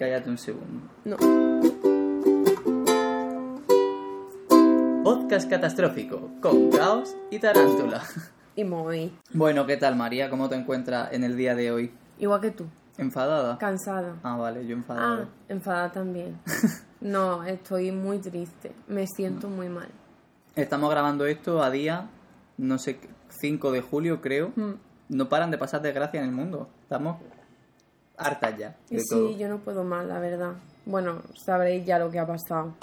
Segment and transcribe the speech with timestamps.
[0.00, 0.88] Cállate un segundo.
[1.04, 1.16] No.
[5.04, 8.02] Podcast catastrófico con caos y tarántula.
[8.56, 9.12] Y muy.
[9.34, 10.30] Bueno, ¿qué tal María?
[10.30, 11.92] ¿Cómo te encuentras en el día de hoy?
[12.18, 12.64] Igual que tú.
[12.96, 13.58] ¿Enfadada?
[13.58, 14.16] Cansada.
[14.22, 15.28] Ah, vale, yo Ah, enfadada.
[15.48, 16.38] enfadada también.
[17.02, 18.72] No, estoy muy triste.
[18.88, 19.88] Me siento muy mal.
[20.56, 22.08] Estamos grabando esto a día,
[22.58, 23.00] no sé,
[23.40, 24.52] 5 de julio creo.
[24.56, 24.72] Mm.
[25.10, 26.68] No paran de pasar desgracia en el mundo.
[26.82, 27.16] Estamos
[28.20, 29.36] hartas ya de sí, todo.
[29.36, 30.52] yo no puedo más, la verdad.
[30.86, 32.74] Bueno, sabréis ya lo que ha pasado.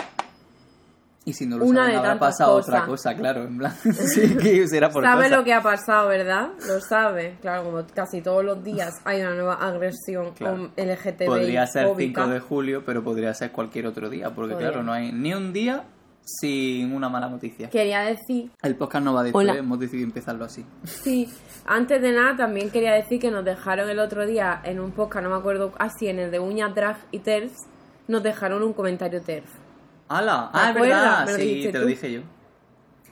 [1.25, 3.11] Y si no lo Una saben, habrá pasado otra cosas.
[3.11, 3.43] cosa, claro.
[3.43, 5.37] En plan, sí, que será por ¿Sabe cosas.
[5.37, 6.49] lo que ha pasado, verdad?
[6.65, 7.35] Lo sabe.
[7.41, 10.71] Claro, como casi todos los días hay una nueva agresión Claro.
[10.77, 12.21] LGTBI Podría ser fóbica.
[12.23, 14.69] 5 de julio, pero podría ser cualquier otro día, porque Podría.
[14.71, 15.83] claro, no hay ni un día
[16.29, 17.69] sin una mala noticia.
[17.69, 19.29] Quería decir El podcast no va de.
[19.29, 19.57] ¿eh?
[19.59, 20.65] hemos decidido empezarlo así.
[20.83, 21.29] Sí,
[21.65, 25.23] antes de nada también quería decir que nos dejaron el otro día en un podcast,
[25.23, 27.55] no me acuerdo, así en el de uñas, drag y TERFs,
[28.09, 29.49] nos dejaron un comentario TERF.
[30.09, 30.49] ¡Hala!
[30.51, 31.87] ¿Te Ah, es verdad, sí, te lo tú.
[31.87, 32.21] dije yo.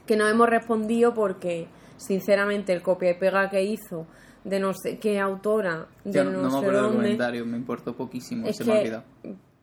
[0.06, 4.06] Que no hemos respondido porque, sinceramente, el copia y pega que hizo
[4.44, 6.96] de no sé qué autora, de Yo no, no, no me sé acuerdo del dónde,
[7.02, 9.04] comentario, me importó poquísimo, es se me ha que, olvidado.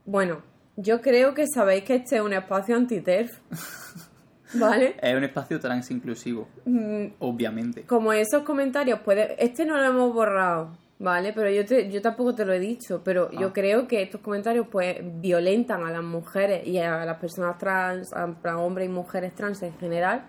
[0.05, 0.41] bueno,
[0.75, 3.31] yo creo que sabéis que este es un espacio anti-TERF,
[4.55, 4.95] ¿vale?
[5.01, 7.83] Es un espacio trans inclusivo, Mm, obviamente.
[7.83, 12.33] como esos comentarios puede este no lo hemos borrado vale pero yo te, yo tampoco
[12.35, 13.37] te lo he dicho pero Ah.
[13.41, 18.13] yo creo que estos comentarios pues violentan a las mujeres y a las personas trans
[18.13, 20.23] a, hombres y mujeres trans en general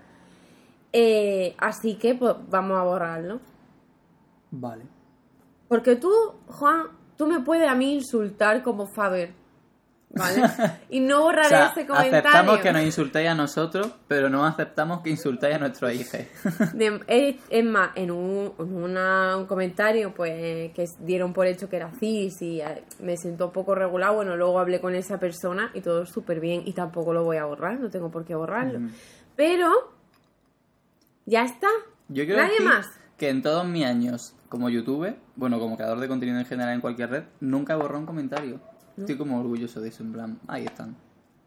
[0.93, 3.41] Eh, así que pues vamos a borrarlo
[4.51, 4.85] Vale.
[5.69, 6.11] porque tú
[6.49, 9.31] Juan tú me puedes a mí insultar como Faber
[10.11, 10.43] vale
[10.91, 14.45] y no O borraré sea, ese comentario aceptamos que nos insultéis a nosotros, pero no
[14.47, 16.21] aceptamos que insultéis a nuestros hijos.
[16.75, 21.69] De- es, es más, en, un, en una- un comentario pues que dieron por hecho
[21.69, 25.19] que era cis y eh, me siento un poco regular, bueno, luego hablé con esa
[25.19, 28.35] persona y todo súper bien y tampoco lo voy a borrar, no tengo por qué
[28.35, 28.81] borrarlo.
[29.37, 29.69] Pero,
[31.27, 31.69] ya está.
[32.09, 32.87] Yo quiero Nadie más.
[33.17, 36.81] que en todos mis años como youtuber, bueno, como creador de contenido en general en
[36.81, 38.61] cualquier red, nunca he borrado un comentario.
[38.97, 40.95] Estoy como orgulloso de eso, en plan, ahí están.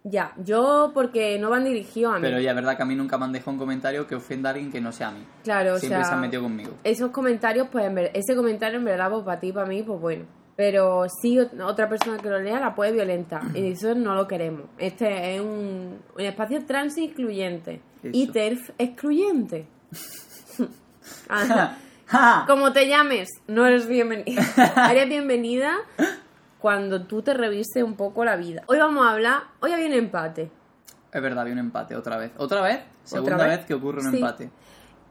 [0.03, 2.21] Ya, yo porque no van dirigidos a mí.
[2.21, 4.49] Pero ya es verdad que a mí nunca me han dejado un comentario que ofenda
[4.49, 5.19] a alguien que no sea a mí.
[5.43, 6.71] claro, o Siempre sea, se han metido conmigo.
[6.83, 9.99] esos comentarios, pues en ver- ese comentario en verdad, pues para ti, para mí, pues
[9.99, 10.25] bueno.
[10.55, 13.41] Pero si otra persona que lo lea la puede violentar.
[13.53, 14.63] Y eso no lo queremos.
[14.77, 17.81] Este es un, un espacio trans incluyente.
[18.03, 18.31] Y Eso.
[18.31, 19.67] TERF excluyente.
[22.47, 24.41] Como te llames, no eres bienvenida.
[24.91, 25.75] Eres bienvenida
[26.59, 28.63] cuando tú te revises un poco la vida.
[28.67, 30.51] Hoy vamos a hablar, hoy había un empate.
[31.11, 32.31] Es verdad, había un empate otra vez.
[32.37, 32.79] ¿Otra vez?
[33.03, 33.57] Segunda vez?
[33.57, 33.65] vez?
[33.65, 34.17] que ocurre un Sí.
[34.17, 34.49] empate.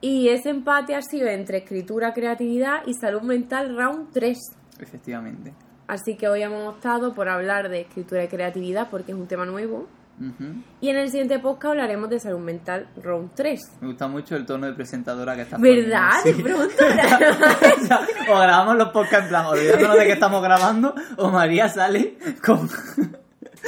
[0.00, 4.38] Y ese empate ha sido entre escritura, creatividad y salud mental round 3.
[4.78, 5.54] Efectivamente.
[5.88, 9.46] Así que hoy hemos optado por hablar de escritura y creatividad porque es un tema
[9.46, 9.86] nuevo.
[10.80, 13.60] Y en el siguiente podcast hablaremos de salud mental round 3.
[13.82, 16.10] Me gusta mucho el tono de presentadora que está ¿Verdad?
[16.22, 16.72] poniendo, De
[18.32, 22.68] o grabamos los podcasts en plan, olvidándonos de que estamos grabando, o María sale con,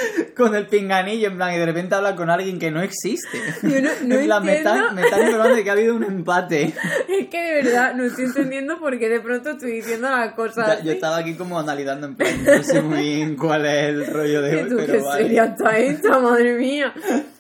[0.37, 3.39] con el pinganillo en plan y de repente habla con alguien que no existe.
[3.63, 6.05] Yo no- no en plan, me están, me están informando de que ha habido un
[6.05, 6.75] empate.
[7.09, 10.83] es que de verdad no estoy entendiendo por qué de pronto estoy diciendo las cosas.
[10.83, 14.43] Yo estaba aquí como analizando en plan, no sé muy bien cuál es el rollo
[14.43, 15.23] de ¿Y hoy, pero vale.
[15.23, 16.93] seria está esta, madre mía?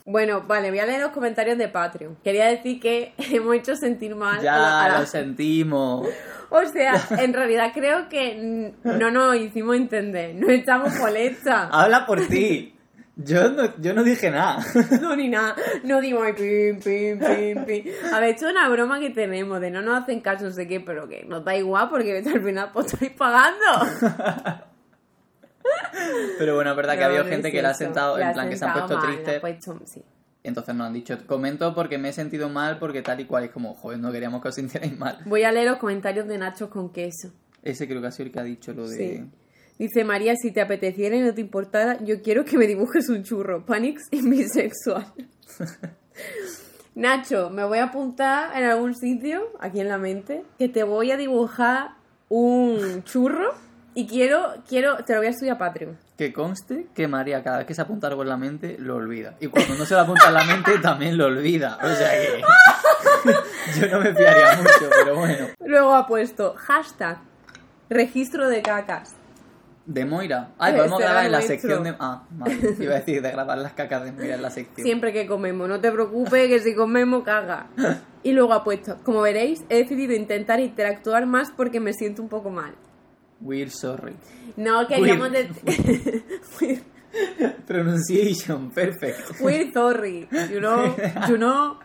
[0.04, 2.16] Bueno, vale, voy a leer los comentarios de Patreon.
[2.25, 6.08] Quería decir que hemos hecho sentir mal a la- Ya, a la- lo sentimos.
[6.50, 10.34] O sea, en realidad creo que no nos hicimos entender.
[10.34, 11.69] No estamos molestas.
[11.72, 12.75] Habla por ti.
[13.20, 14.64] Yo no, yo no dije nada.
[15.00, 15.56] No, ni nada.
[15.82, 17.92] No digo ay, pim, pim, pim, pim.
[18.14, 20.69] A ver, esto es una broma que tenemos de no nos hacen caso, no sé
[20.69, 23.66] qué, pero que nos da igual porque al final pues estáis pagando.
[26.38, 28.56] Pero bueno, es verdad que No, había gente que la ha sentado, en plan que
[28.56, 29.41] se han puesto mal, tristes.
[29.41, 30.03] puesto- sí.
[30.48, 33.44] Entonces nos han dicho, comento porque me he sentido mal, porque tal y cual.
[33.44, 35.19] Es como, joder, no queríamos que os sintierais mal.
[35.26, 37.32] Voy a leer los comentarios de Nachos con queso.
[37.62, 38.97] Ese creo que ha sido el que ha dicho lo de...
[38.97, 39.25] Sí.
[39.78, 43.23] Dice María, si te apeteciera y no te importara, yo quiero que me dibujes un
[43.23, 43.64] churro.
[43.64, 45.06] Panix y bisexual.
[46.96, 51.12] Nacho, me voy a apuntar en algún sitio, aquí en la mente, que te voy
[51.12, 51.90] a dibujar
[52.28, 53.55] un churro
[53.94, 56.07] y quiero, quiero, te lo voy a subir a Patreon.
[56.19, 59.37] Que conste que María cada vez que se apunta algo en la mente, lo olvida.
[59.38, 61.79] Y cuando no se lo apunta en la mente, también lo olvida.
[61.81, 62.43] O sea que...
[63.81, 65.47] Yo no me fiaría mucho, pero bueno.
[65.65, 67.19] Luego ha puesto hashtag
[67.88, 69.15] registro de cacas.
[69.87, 70.50] De Moira.
[70.59, 71.94] Ay, podemos era grabar en la sección de...
[72.00, 72.75] Ah, vale.
[72.81, 74.85] Iba a decir de grabar las cacas de Moira en la sección.
[74.85, 77.69] Siempre que comemos, no te preocupes que si comemos caga.
[78.25, 82.29] Y luego ha puesto, como veréis, he decidido intentar interactuar más porque me siento un
[82.29, 82.75] poco mal.
[83.40, 84.14] We're sorry.
[84.56, 85.49] No, queríamos de...
[87.67, 89.40] Pronunciation, perfect.
[89.40, 90.94] We're sorry, you know,
[91.29, 91.79] you know.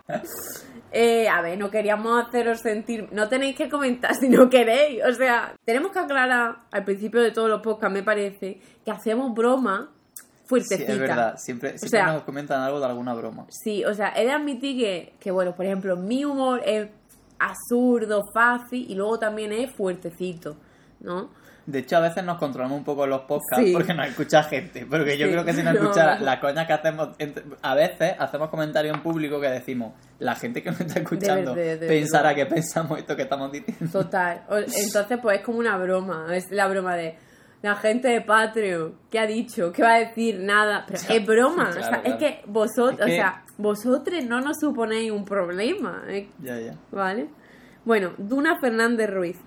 [0.92, 3.08] Eh, a ver, no queríamos haceros sentir.
[3.12, 5.02] No tenéis que comentar si no queréis.
[5.04, 9.34] O sea, tenemos que aclarar al principio de todos los podcasts, me parece, que hacemos
[9.34, 10.92] broma Sí, fuertecita.
[10.94, 13.46] es verdad, siempre, siempre sea- nos comentan algo de alguna broma.
[13.50, 16.90] Sí, o sea, he de admitir que, que, bueno, por ejemplo, mi humor es
[17.40, 20.58] absurdo, fácil y luego también es fuertecito,
[21.00, 21.32] ¿no?
[21.66, 23.72] De hecho, a veces nos controlamos un poco los podcasts Sí.
[23.74, 24.86] porque nos escucha gente.
[24.86, 25.32] Porque yo Sí.
[25.32, 25.82] creo que si nos No.
[25.82, 30.36] escuchara la coña que hacemos, entre- a veces hacemos comentarios en público que decimos, la
[30.36, 33.90] gente que nos está escuchando de- de pensará que pensamos esto que estamos diciendo.
[33.92, 34.44] Total.
[34.50, 36.28] Entonces, pues es como una broma.
[36.36, 37.16] Es la broma de
[37.62, 38.96] la gente de Patreon.
[39.10, 39.72] ¿Qué ha dicho?
[39.72, 40.40] ¿Qué va a decir?
[40.42, 40.86] Nada.
[40.86, 41.70] Pero es broma.
[41.70, 45.24] o sea, Claro, es que vosotros, Es que- o sea, vosotros no nos suponéis un
[45.24, 46.04] problema.
[46.10, 46.28] ¿eh?
[46.40, 46.76] Ya, ya.
[46.92, 47.30] ¿Vale?
[47.86, 49.38] Bueno, Duna Fernández Ruiz.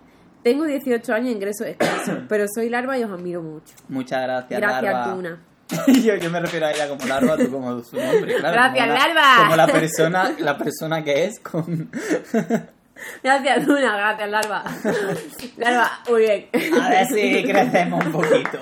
[0.47, 3.75] Tengo 18 años ingreso escaso, pero soy larva y os admiro mucho.
[3.89, 5.13] Muchas gracias, Gracias, Larva.
[5.13, 5.41] Duna.
[6.05, 8.37] yo, yo me refiero a ella como Larva, tú como su nombre.
[8.37, 9.37] Claro, Gracias, como la- Larva.
[9.39, 11.91] Como la persona, la persona que es con...
[13.25, 13.97] Gracias, Duna.
[13.97, 14.65] Gracias, larva.
[15.57, 16.47] larva, muy bien.
[16.81, 18.61] A ver si crecemos un poquito.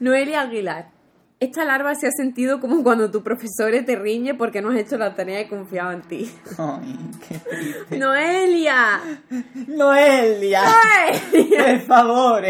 [0.00, 0.86] Noelia Aguilar.
[1.42, 4.96] Esta larva se ha sentido como cuando tu profesor te riñe porque no has hecho
[4.96, 6.32] la tarea y confiaba en ti.
[6.56, 6.96] Ay,
[7.28, 7.98] qué triste.
[7.98, 9.00] ¡Noelia!
[9.66, 11.64] Noelia, ¡Noelia!
[11.64, 12.42] por favor.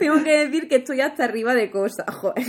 [0.00, 2.06] Tengo que decir que estoy hasta arriba de cosas.
[2.12, 2.44] Joder.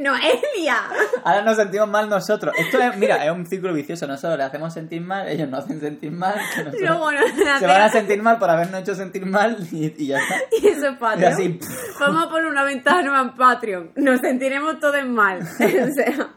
[0.00, 0.78] ¡Noelia!
[1.22, 2.54] Ahora nos sentimos mal nosotros.
[2.58, 4.06] Esto es, mira, es un círculo vicioso.
[4.08, 6.34] Nosotros le hacemos sentir mal, ellos nos hacen sentir mal.
[6.54, 10.34] se van a sentir mal por habernos hecho sentir mal y, y ya está.
[10.60, 11.32] Y eso es Y Patreon.
[11.32, 11.60] así,
[12.00, 13.92] Vamos a poner una ventaja nueva en Patreon.
[14.10, 15.40] Nos sentiremos todos mal.
[15.42, 15.44] o
[15.92, 16.30] sea,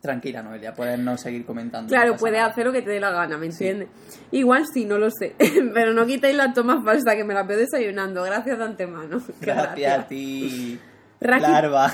[0.00, 1.88] tranquila, Noelia, puedes no seguir comentando.
[1.88, 3.88] claro, puedes hacer lo que te dé la gana, ¿me entiendes?
[4.30, 5.34] Igual sí, no lo sé.
[5.74, 8.22] Pero no quitéis la toma falsa que me la veo desayunando.
[8.22, 9.20] Gracias de antemano.
[9.40, 10.78] Gracias a ti,
[11.20, 11.92] Raki- larva.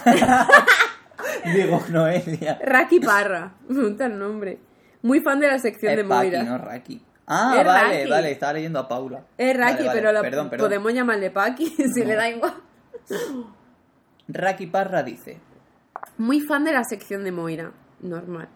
[1.54, 2.58] Digo, Noelia.
[2.62, 3.54] Raki Parra.
[3.68, 4.58] Me gusta el nombre.
[5.02, 6.42] Muy fan de la sección Es de Paqui, Moira.
[6.44, 7.02] no Raki.
[7.28, 8.10] Ah, Es vale, Raki.
[8.10, 9.24] vale, estaba leyendo a Paula.
[9.36, 10.66] Es Raki, Vale, vale, pero la perdón, perdón.
[10.68, 12.06] podemos llamarle Paki si No.
[12.06, 12.54] le da igual.
[14.28, 15.38] Raki Parra dice,
[16.18, 17.72] Muy fan de la sección de Moira.
[18.00, 18.48] Normal.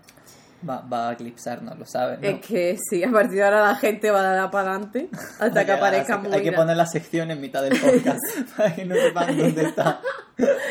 [0.68, 2.28] va, va a eclipsarnos, lo sabes, ¿no?
[2.28, 5.08] Es que sí, a partir de ahora la gente va a dar para adelante
[5.40, 6.36] hasta que aparezca Moira.
[6.36, 8.20] Hay que poner la sección en mitad del podcast
[8.56, 10.00] para que no sepan dónde está.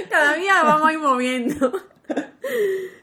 [0.10, 1.72] Cada día vamos a ir moviendo.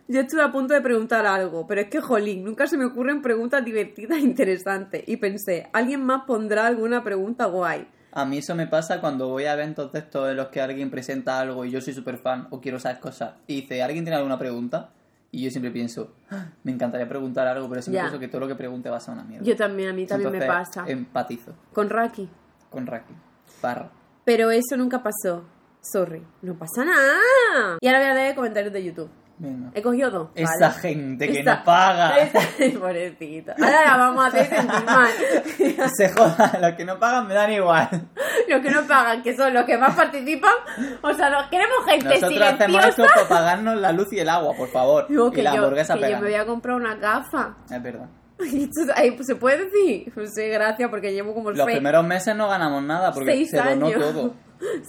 [0.08, 3.22] Yo estuve a punto de preguntar algo, pero es que, jolín, nunca se me ocurren
[3.22, 5.02] preguntas divertidas e interesantes.
[5.06, 7.88] Y pensé, ¿alguien más pondrá alguna pregunta guay?
[8.18, 10.90] A mí eso me pasa cuando voy a eventos de estos en los que alguien
[10.90, 14.16] presenta algo y yo soy súper fan o quiero saber cosas y dice, ¿alguien tiene
[14.16, 14.88] alguna pregunta?
[15.30, 18.04] Y yo siempre pienso, "Ah, me encantaría preguntar algo, pero siempre Ya.
[18.04, 19.44] pienso que todo lo que pregunte va a ser una mierda.
[19.44, 20.84] Yo también, a mí también me pasa.
[20.88, 22.26] empatizo Con Raki.
[22.70, 23.12] con Raki.
[23.60, 23.90] Parra.
[24.24, 25.44] Pero eso nunca pasó.
[25.82, 26.22] Sorry.
[26.42, 27.76] No pasa nada.
[27.80, 29.10] Y ahora voy a leer comentarios de YouTube.
[29.38, 29.70] Venga.
[29.74, 30.28] He cogido dos.
[30.34, 30.80] Esa ¿vale?
[30.80, 32.18] gente que Esa- no paga.
[32.18, 32.40] esa-
[32.78, 33.54] Pobrecita.
[33.62, 35.10] Ahora la vamos a hacer sentir mal.
[35.96, 37.88] Se jodan, los que no pagan me dan igual.
[38.48, 40.52] los que no pagan, que son los que más participan.
[41.02, 42.88] O sea, nos queremos gente Nosotros hacemos silenciosa.
[42.88, 45.06] esto para pagarnos la luz y el agua, por favor.
[45.08, 47.56] Digo y que, la yo, hamburguesa que yo me voy a comprar una gafa.
[47.70, 48.06] Es verdad.
[48.38, 48.66] Y
[49.12, 50.12] pues, ¿Se puede decir?
[50.14, 53.50] Pues sí, gracias, porque llevo como Los seis, primeros meses no ganamos nada porque seis
[53.50, 54.00] se donó años.
[54.00, 54.34] todo.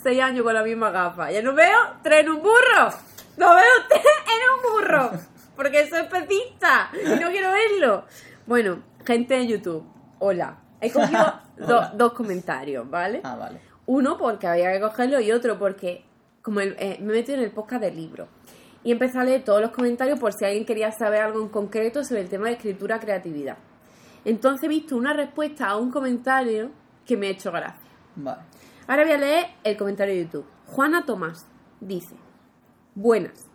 [0.03, 1.31] seis años con la misma gafa.
[1.31, 2.93] Ya no veo tres en un burro.
[3.47, 5.11] No veo tres en un burro.
[5.55, 8.05] Porque soy petista y no quiero verlo.
[8.45, 9.83] Bueno, gente de YouTube,
[10.19, 10.57] hola.
[10.81, 13.21] He cogido do- dos comentarios, ¿vale?
[13.23, 13.59] Ah, vale.
[13.87, 16.03] Uno porque había que cogerlo y otro porque
[16.41, 18.27] como el- eh, me he metido en el podcast del libro.
[18.83, 22.03] Y empecé a leer todos los comentarios por si alguien quería saber algo en concreto
[22.03, 23.57] sobre el tema de escritura creatividad.
[24.25, 26.71] Entonces he visto una respuesta a un comentario
[27.05, 27.89] que me ha hecho gracia.
[28.15, 28.41] Vale.
[28.87, 30.45] Ahora voy a leer el comentario de YouTube.
[30.67, 31.45] Juana Tomás
[31.81, 32.15] dice:
[32.97, 33.45] Buenas.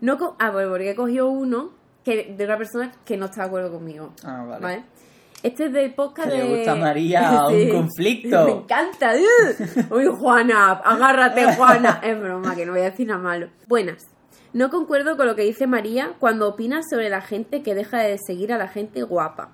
[0.00, 1.70] No co- ah, bueno, porque he cogido uno
[2.04, 4.12] que, de una persona que no está de acuerdo conmigo.
[4.24, 4.84] Ah, vale.
[5.42, 6.42] Este es del podcast Que de.
[6.44, 8.44] le gusta a María un conflicto.
[8.46, 9.12] Me encanta.
[9.90, 12.00] Uy, Juana, agárrate, Juana.
[12.04, 13.48] Es broma, que no voy a decir nada malo.
[13.68, 14.06] Buenas.
[14.52, 18.18] No concuerdo con lo que dice María cuando opina sobre la gente que deja de
[18.18, 19.52] seguir a la gente guapa.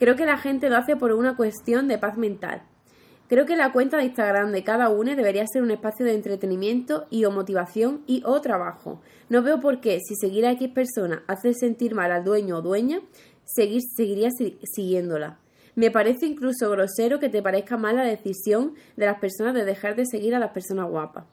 [0.00, 2.62] Creo que la gente lo hace por una cuestión de paz mental.
[3.32, 7.06] Creo que la cuenta de Instagram de cada uno debería ser un espacio de entretenimiento
[7.08, 9.00] y o motivación y o trabajo.
[9.30, 12.60] No veo por qué, si seguir a X persona hace sentir mal al dueño o
[12.60, 13.00] dueña,
[13.46, 15.38] seguir, seguiría si- siguiéndola.
[15.76, 19.96] Me parece incluso grosero que te parezca mal la decisión de las personas de dejar
[19.96, 21.24] de seguir a las personas guapas.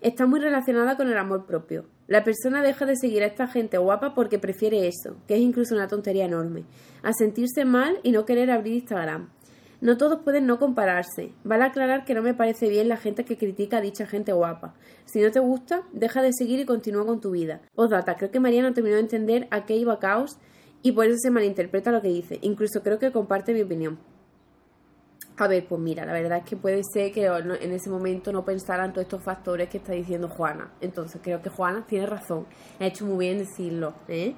[0.00, 1.84] Está muy relacionada con el amor propio.
[2.08, 5.74] La persona deja de seguir a esta gente guapa porque prefiere eso, que es incluso
[5.74, 6.64] una tontería enorme,
[7.02, 9.28] a sentirse mal y no querer abrir Instagram.
[9.84, 11.34] No todos pueden no compararse.
[11.44, 14.72] Vale aclarar que no me parece bien la gente que critica a dicha gente guapa.
[15.04, 17.60] Si no te gusta, deja de seguir y continúa con tu vida.
[17.74, 20.38] Postdata, creo que María no terminó de entender a qué iba Caos
[20.80, 22.38] y por eso se malinterpreta lo que dice.
[22.40, 23.98] Incluso creo que comparte mi opinión.
[25.36, 28.42] A ver, pues mira, la verdad es que puede ser que en ese momento no
[28.42, 30.70] pensaran todos estos factores que está diciendo Juana.
[30.80, 32.46] Entonces creo que Juana tiene razón.
[32.80, 34.34] Ha hecho muy bien decirlo, ¿eh?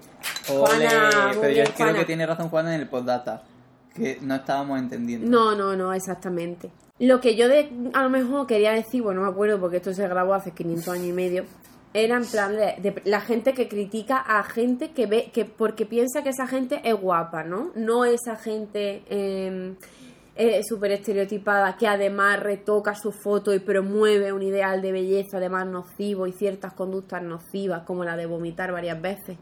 [0.50, 1.98] Ole, Juana, muy pero yo creo Juana.
[2.00, 3.44] que tiene razón Juan en el postdata.
[3.96, 5.28] Que no estábamos entendiendo.
[5.28, 6.70] No, no, no, exactamente.
[6.98, 9.92] Lo que yo de, a lo mejor quería decir, bueno, no me acuerdo porque esto
[9.92, 11.44] se grabó hace 500 años y medio,
[11.92, 15.86] era en plan de, de la gente que critica a gente que ve, que porque
[15.86, 17.70] piensa que esa gente es guapa, ¿no?
[17.74, 19.74] No esa gente eh,
[20.38, 25.66] eh, súper estereotipada que además retoca su foto y promueve un ideal de belleza además
[25.66, 29.38] nocivo y ciertas conductas nocivas como la de vomitar varias veces.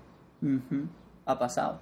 [1.26, 1.80] Ha pasado.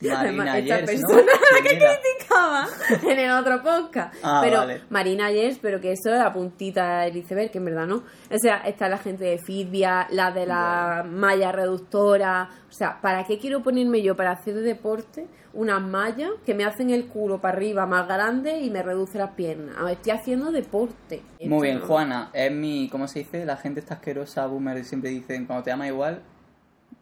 [0.00, 1.08] Marina esta Yers, ¿no?
[1.08, 1.98] persona ¿Quién era?
[2.00, 2.68] criticaba
[3.02, 4.14] en el otro podcast.
[4.22, 4.82] Ah, pero vale.
[4.90, 7.96] Marina Yes, pero que eso es la puntita del iceberg, que en verdad no.
[7.96, 12.50] O sea, está la gente de Fitbia, la de la malla reductora.
[12.68, 16.90] O sea, ¿para qué quiero ponerme yo para hacer deporte unas mallas que me hacen
[16.90, 19.76] el culo para arriba más grande y me reduce las piernas?
[19.78, 21.22] A ver, estoy haciendo deporte.
[21.40, 21.80] Muy bien.
[21.80, 22.30] Juana.
[22.34, 22.88] Es mi.
[22.90, 23.46] ¿Cómo se dice?
[23.46, 26.22] La gente está asquerosa, boomer, siempre dicen, cuando te llama igual,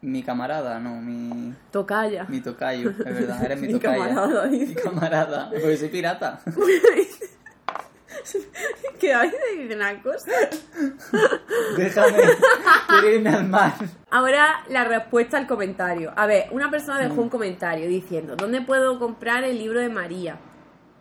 [0.04, 1.54] mi camarada, no, mi.
[1.70, 2.24] Tocaya.
[2.28, 4.08] Mi tocayo, es verdad, eres mi, Mi tocaya.
[4.08, 5.50] camarada, Mi camarada.
[5.50, 6.40] Porque soy pirata.
[9.00, 10.30] dice una cosa.
[11.76, 12.18] Déjame.
[12.88, 13.72] Quiero irme al mar.
[14.10, 16.12] Ahora la respuesta al comentario.
[16.16, 20.38] A ver, una persona dejó un comentario diciendo, ¿dónde puedo comprar el libro de María?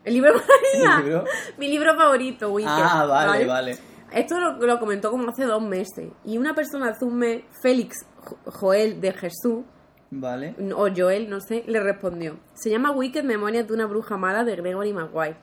[0.03, 0.39] ¿El libro de
[0.87, 1.23] María?
[1.57, 2.69] Mi libro favorito, Wicked.
[2.71, 3.77] Ah, vale, vale.
[4.11, 6.11] Esto lo, lo comentó como hace dos meses.
[6.23, 8.05] Y una persona hace un mes, Félix
[8.45, 9.63] Joel de Jesús,
[10.11, 10.55] Vale.
[10.75, 12.37] o Joel, no sé, le respondió.
[12.53, 15.37] Se llama Wicked Memorias de una bruja mala de Gregory Maguire.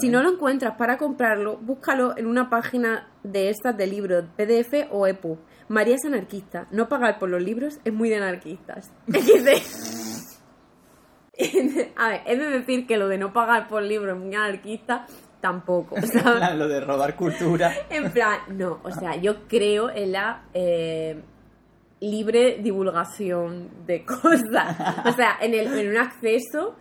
[0.00, 4.88] Si no lo encuentras para comprarlo, búscalo en una página de estas de libros, PDF
[4.90, 5.38] o EPUB.
[5.68, 6.66] María es anarquista.
[6.70, 8.92] No pagar por los libros es muy de anarquistas.
[11.96, 15.06] A ver, es de decir que lo de no pagar por libros es muy anarquista,
[15.40, 15.96] tampoco.
[16.02, 16.54] ¿sabes?
[16.56, 17.72] Lo de robar cultura.
[17.88, 21.22] En plan, no, o sea, yo creo en la eh,
[22.02, 24.76] libre divulgación de cosas.
[25.06, 26.74] O sea, en, el, en un acceso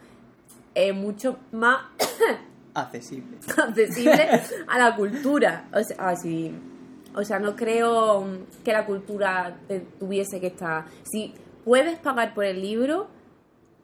[0.76, 1.78] eh, mucho más
[2.74, 3.38] Accesible.
[3.58, 4.30] accesible
[4.68, 5.68] a la cultura.
[5.74, 6.52] O sea, así,
[7.14, 8.26] o sea, no creo
[8.64, 10.86] que la cultura te- tuviese que estar...
[11.04, 11.34] Si
[11.66, 13.08] puedes pagar por el libro,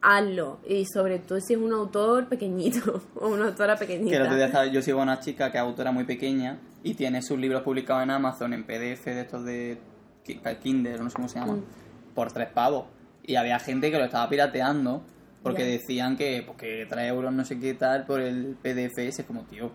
[0.00, 0.58] hazlo.
[0.66, 4.10] Y sobre todo si es un autor pequeñito o una autora pequeñita.
[4.10, 6.58] Que el otro día estaba- yo sigo a una chica que es autora muy pequeña
[6.82, 9.78] y tiene sus libros publicados en Amazon en PDF de estos de
[10.36, 12.14] Kindle, no sé cómo se llaman, Mm.
[12.14, 12.84] por tres pavos.
[13.24, 15.02] Y había gente que lo estaba pirateando
[15.42, 19.22] porque decían que, pues, que 3 euros no sé qué tal por el PDF ese.
[19.22, 19.70] Es como, tío,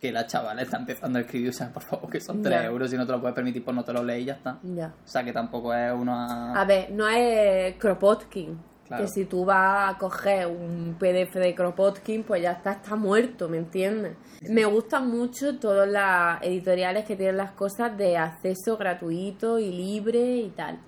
[0.00, 2.66] que la chavala está empezando a escribir, o sea, por favor, que son 3 Ya.
[2.66, 4.58] euros, si no te lo puedes permitir, pues no te lo lees y ya está.
[4.62, 6.54] O sea, que tampoco es una...
[6.60, 8.58] A ver, no es Kropotkin.
[8.88, 9.04] Claro.
[9.04, 13.46] Que si tú vas a coger un PDF de Kropotkin, pues ya está, está muerto,
[13.48, 14.16] ¿me entiendes?
[14.48, 20.38] Me gustan mucho todas las editoriales que tienen las cosas de acceso gratuito y libre
[20.38, 20.78] y tal.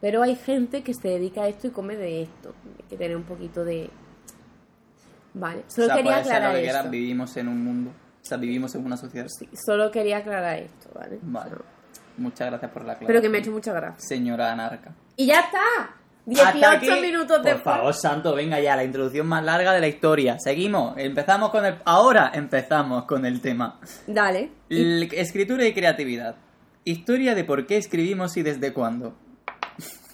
[0.00, 2.54] Pero hay gente que se dedica a esto y come de esto.
[2.78, 3.90] Hay que tener un poquito de...
[5.34, 6.90] Vale, o solo sea, quería aclarar que esto.
[6.90, 9.28] vivimos en un mundo, o sea, vivimos en una sociedad.
[9.28, 11.18] Sí, solo quería aclarar esto, ¿vale?
[11.22, 11.56] Vale.
[12.16, 13.06] Muchas gracias por la clase.
[13.06, 14.08] Pero que me ha hecho muchas gracias.
[14.08, 14.92] Señora Anarca.
[15.16, 15.99] Y ya está.
[16.38, 17.00] Hasta 18 aquí.
[17.00, 17.62] minutos Por después.
[17.76, 20.38] favor, santo, venga ya, la introducción más larga de la historia.
[20.38, 21.76] Seguimos, empezamos con el...
[21.84, 23.78] Ahora empezamos con el tema.
[24.06, 24.50] Dale.
[24.68, 26.36] L- escritura y creatividad.
[26.84, 29.14] Historia de por qué escribimos y desde cuándo.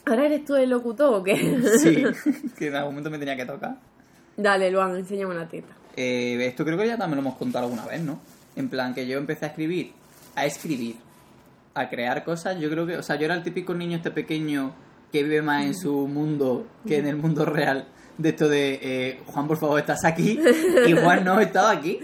[0.06, 1.34] ¿Ahora eres tú el locutor o qué?
[1.78, 2.04] Sí,
[2.58, 3.76] que en algún momento me tenía que tocar.
[4.36, 5.72] Dale, Luan, enséñame una teta.
[5.96, 8.20] Eh, esto creo que ya también lo hemos contado alguna vez, ¿no?
[8.54, 9.92] En plan, que yo empecé a escribir,
[10.34, 10.96] a escribir,
[11.74, 12.58] a crear cosas.
[12.60, 14.74] Yo creo que, o sea, yo era el típico niño este pequeño
[15.12, 17.88] que vive más en su mundo que en el mundo real.
[18.18, 20.40] De esto de, eh, Juan, por favor, estás aquí.
[20.86, 22.00] Igual no estaba aquí.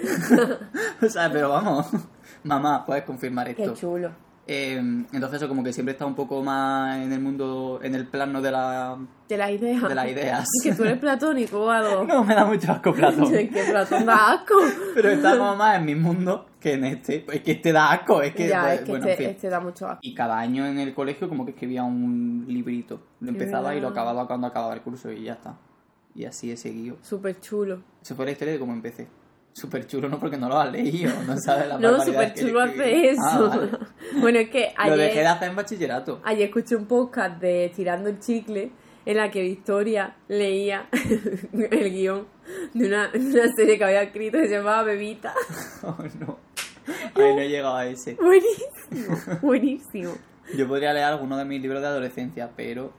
[1.02, 1.86] o sea, pero vamos,
[2.44, 3.74] mamá, puedes confirmar Qué esto.
[3.74, 4.10] chulo.
[4.46, 8.06] Eh, entonces, eso como que siempre está un poco más en el mundo, en el
[8.08, 9.88] plano de, la, De las ideas.
[9.88, 10.48] de las ideas.
[10.62, 12.04] Que tú eres platónico, Ado.
[12.04, 13.34] No, me da mucho asco Platón.
[13.34, 14.54] Es que Platón da asco.
[14.94, 17.26] Pero está como más en mi mundo que en este.
[17.30, 18.48] Es que este da asco, es que.
[18.48, 19.36] ya, pues, es que bueno, este, en fin.
[19.36, 20.00] este da mucho asco.
[20.02, 23.02] Y cada año en el colegio como que escribía un librito.
[23.20, 25.58] Lo empezaba y lo acababa cuando acababa el curso y ya está.
[26.14, 26.96] Y así he seguido.
[27.02, 27.82] Súper chulo.
[28.00, 29.08] Esa fue la historia de cómo empecé.
[29.54, 33.10] Súper chulo, no porque no lo has leído, no sabes la No, súper chulo hace
[33.10, 33.20] eso.
[33.22, 33.70] Ah, vale.
[34.20, 36.20] bueno, es que Lo dejé de ayer, hacer en bachillerato.
[36.24, 38.72] ayer escuché un podcast de Tirando el Chicle
[39.04, 40.88] en la que Victoria leía
[41.52, 42.26] el guion
[42.72, 45.34] de una, de una serie que había escrito que se llamaba Bebita.
[45.82, 46.38] Oh, no.
[47.14, 48.14] Ay, no he llegado a ese.
[48.14, 50.12] Buenísimo, buenísimo.
[50.56, 52.92] Yo podría leer alguno de mis libros de adolescencia, pero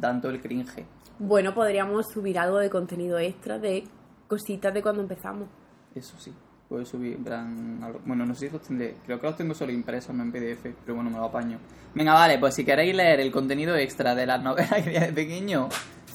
[0.00, 0.84] tanto el cringe.
[1.18, 3.84] Bueno, podríamos subir algo de contenido extra de
[4.28, 5.48] cositas de cuando empezamos.
[5.94, 6.32] Eso sí.
[6.68, 8.94] Puedo subir, en plan, algo- Bueno, no sé si los tendré.
[9.04, 10.72] Creo que los tengo solo impresos, no en PDF.
[10.84, 11.58] Pero bueno, me lo apaño.
[11.94, 15.68] Venga, vale, pues si queréis leer el contenido extra de las novelas que de pequeño,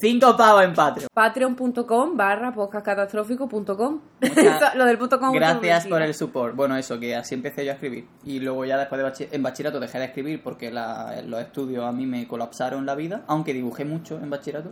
[0.10, 1.10] cinco pavos en Patreon.
[1.14, 4.00] Patreon.com barra podcastcatastrófico.com.
[4.76, 5.32] Lo del punto com.
[5.34, 6.56] Gracias por el support.
[6.56, 8.08] Bueno, eso, que así empecé yo a escribir.
[8.24, 11.84] Y luego ya después de bachi- en bachillerato dejé de escribir porque la- los estudios
[11.86, 14.72] a mí me colapsaron la vida, aunque dibujé mucho en bachillerato.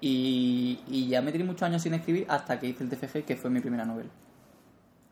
[0.00, 3.36] Y, y ya me tiré muchos años sin escribir hasta que hice el TFG, que
[3.36, 4.08] fue mi primera novela.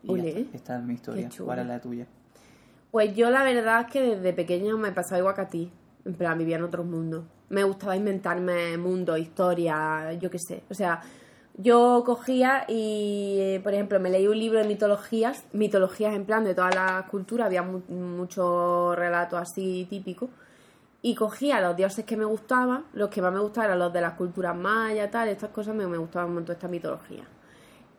[0.07, 0.29] Olé.
[0.29, 0.55] está.
[0.57, 1.29] Esta es mi historia.
[1.43, 2.07] ¿Cuál es la tuya?
[2.91, 5.71] Pues yo la verdad es que desde pequeña me pasaba igual que a ti.
[6.05, 7.25] En plan, vivía en otros mundos.
[7.49, 10.63] Me gustaba inventarme mundos, historias, yo qué sé.
[10.69, 11.01] O sea,
[11.57, 16.53] yo cogía y, por ejemplo, me leí un libro de mitologías, mitologías en plan de
[16.55, 20.29] todas las culturas, había mu- muchos relatos así típicos.
[21.01, 24.01] Y cogía los dioses que me gustaban, los que más me gustaban eran los de
[24.01, 27.23] las culturas mayas, tal, estas cosas me, me gustaban un montón, esta mitología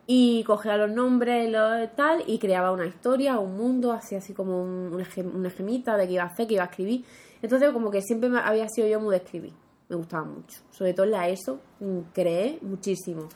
[0.07, 4.61] y cogía los nombres los tal y creaba una historia, un mundo, así así como
[4.61, 5.49] un- una, una
[5.97, 7.05] de qué iba a hacer, qué iba a escribir.
[7.41, 9.53] Entonces como que siempre había sido yo muy de escribir,
[9.89, 10.59] me gustaba mucho.
[10.69, 13.27] Sobre todo en la ESO, mm, creé muchísimo.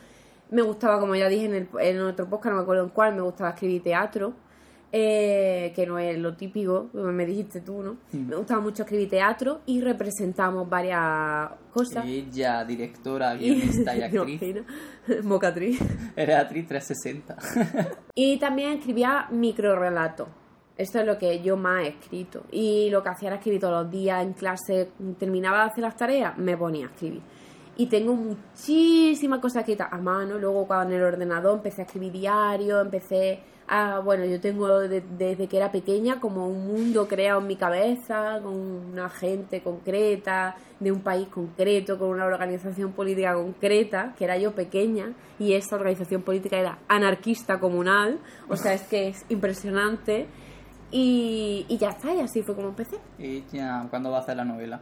[0.51, 3.15] Me gustaba, como ya dije en, el, en otro podcast, no me acuerdo en cuál,
[3.15, 4.33] me gustaba escribir teatro,
[4.91, 7.97] eh, que no es lo típico, me dijiste tú, ¿no?
[8.13, 12.05] Me gustaba mucho escribir teatro y representamos varias cosas.
[12.05, 14.63] Ella, directora, guionista y ¿Te actriz.
[15.23, 15.81] Mocatriz.
[16.15, 17.37] Eres actriz 360.
[18.13, 20.29] Y también escribía microrelatos.
[20.77, 22.43] Esto es lo que yo más he escrito.
[22.51, 24.89] Y lo que hacía era escribir todos los días en clase.
[25.17, 27.21] Terminaba de hacer las tareas, me ponía a escribir.
[27.77, 30.37] Y tengo muchísimas cosas escritas a mano.
[30.37, 33.99] Luego, cuando en el ordenador empecé a escribir diario, empecé a.
[33.99, 38.39] Bueno, yo tengo de- desde que era pequeña como un mundo creado en mi cabeza,
[38.43, 44.37] con una gente concreta, de un país concreto, con una organización política concreta, que era
[44.37, 45.13] yo pequeña.
[45.39, 48.19] Y esa organización política era anarquista comunal.
[48.49, 50.27] O sea, es que es impresionante.
[50.97, 52.97] Y, y ya está, y así fue como empecé.
[53.19, 54.79] Ella, ¿cuándo va a hacer la novela?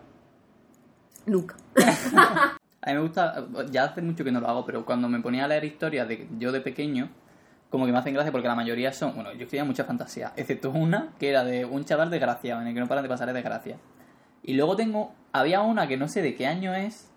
[1.26, 1.56] Nunca.
[1.76, 5.46] A mí me gusta, ya hace mucho que no lo hago, pero cuando me ponía
[5.46, 7.10] a leer historias de yo de pequeño,
[7.72, 10.70] como que me hacen gracia porque la mayoría son, bueno, yo escribía mucha fantasía, excepto
[10.70, 13.78] una que era de un chaval desgraciado, en el que no paran de pasar desgracia.
[14.44, 17.10] Y luego tengo, había una que no sé de qué año es,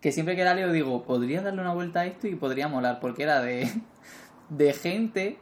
[0.00, 2.98] que siempre que la leo digo, podría darle una vuelta a esto y podría molar,
[2.98, 3.68] porque era de,
[4.48, 5.38] de gente,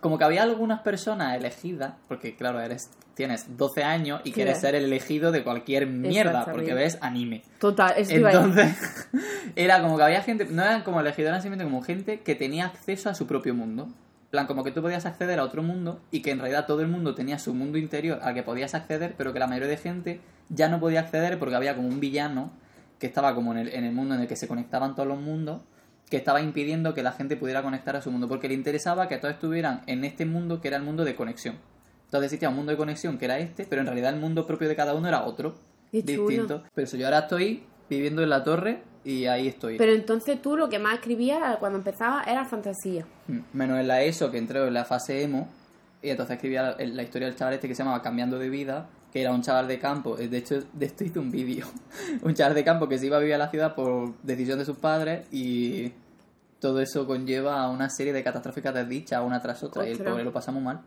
[0.00, 4.68] como que había algunas personas elegidas, porque claro, eres tienes 12 años y quieres Claro.
[4.68, 7.42] ser el elegido de cualquier mierda, porque ves anime.
[7.58, 8.58] Total, es que iba a decir.
[8.60, 9.08] Entonces,
[9.56, 12.64] era como que había gente, no eran como elegidos, eran simplemente como gente que tenía
[12.66, 13.84] acceso a su propio mundo.
[13.84, 16.80] En plan, como que tú podías acceder a otro mundo y que en realidad todo
[16.80, 19.76] el mundo tenía su mundo interior al que podías acceder, pero que la mayoría de
[19.76, 22.50] gente ya no podía acceder porque había como un villano
[22.98, 25.18] que estaba como en el, en el mundo en el que se conectaban todos los
[25.20, 25.60] mundos,
[26.12, 29.16] que estaba impidiendo que la gente pudiera conectar a su mundo, porque le interesaba que
[29.16, 31.56] todos estuvieran en este mundo que era el mundo de conexión.
[32.04, 34.68] Entonces existía un mundo de conexión que era este, pero en realidad el mundo propio
[34.68, 35.54] de cada uno era otro,
[35.90, 36.28] Qué chulo.
[36.28, 36.62] distinto.
[36.74, 39.78] Pero eso, yo ahora estoy viviendo en la torre y ahí estoy.
[39.78, 43.06] Pero entonces tú lo que más escribías cuando empezaba era fantasía.
[43.28, 45.48] Mm, Menos en la ESO, que entré en la fase emo,
[46.02, 48.86] y entonces escribía la, la historia del chaval este que se llamaba Cambiando de Vida,
[49.12, 51.66] que era un chaval de campo, de hecho de esto hice un vídeo,
[52.22, 54.64] un chaval de campo que se iba a vivir a la ciudad por decisión de
[54.64, 55.92] sus padres y
[56.60, 60.24] todo eso conlleva a una serie de catastróficas desdichas una tras otra y el pobre
[60.24, 60.80] lo pasamos mal.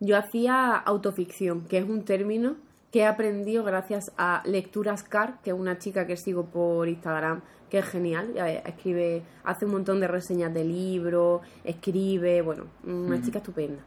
[0.00, 2.56] Yo hacía autoficción, que es un término
[2.90, 7.42] que he aprendido gracias a Lecturas Car, que es una chica que sigo por Instagram,
[7.70, 8.32] que es genial.
[8.36, 13.82] eh, Escribe, hace un montón de reseñas de libros, escribe, bueno, una chica estupenda.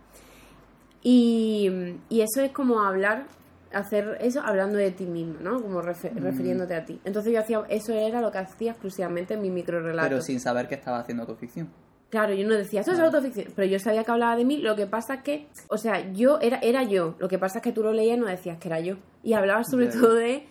[1.01, 1.69] Y,
[2.09, 3.25] y eso es como hablar,
[3.73, 5.61] hacer eso hablando de ti mismo, ¿no?
[5.61, 6.99] Como refe- refiriéndote a ti.
[7.03, 10.07] Entonces yo hacía, eso era lo que hacía exclusivamente en mi microrelato.
[10.09, 11.69] Pero sin saber que estaba haciendo autoficción.
[12.09, 14.75] Claro, yo no decía, esto es autoficción, pero yo sabía que hablaba de mí, lo
[14.75, 17.71] que pasa es que, o sea, yo era, era yo, lo que pasa es que
[17.71, 18.97] tú lo leías y no decías que era yo.
[19.23, 20.45] Y hablaba sobre todo de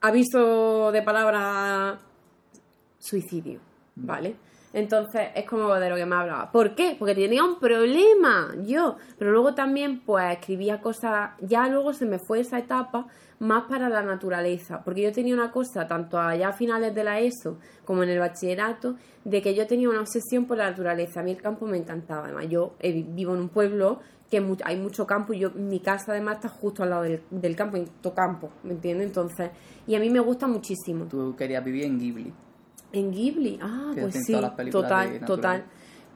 [0.00, 1.98] aviso de palabra
[2.98, 3.60] suicidio,
[3.96, 4.36] ¿vale?
[4.72, 6.50] Entonces es como de lo que me hablaba.
[6.52, 6.96] ¿Por qué?
[6.98, 8.96] Porque tenía un problema yo.
[9.18, 13.06] Pero luego también pues escribía cosas, ya luego se me fue esa etapa
[13.38, 14.82] más para la naturaleza.
[14.84, 18.18] Porque yo tenía una cosa, tanto allá a finales de la ESO como en el
[18.18, 21.20] bachillerato, de que yo tenía una obsesión por la naturaleza.
[21.20, 22.24] A mí el campo me encantaba.
[22.24, 24.00] Además, yo eh, vivo en un pueblo
[24.30, 27.56] que hay mucho campo y yo, mi casa además está justo al lado del, del
[27.56, 29.06] campo, en todo campo, ¿me entiendes?
[29.06, 29.50] Entonces,
[29.86, 31.06] y a mí me gusta muchísimo.
[31.06, 32.32] Tú querías vivir en Ghibli.
[32.92, 34.32] En Ghibli, ah, pues sí,
[34.70, 35.64] total, total.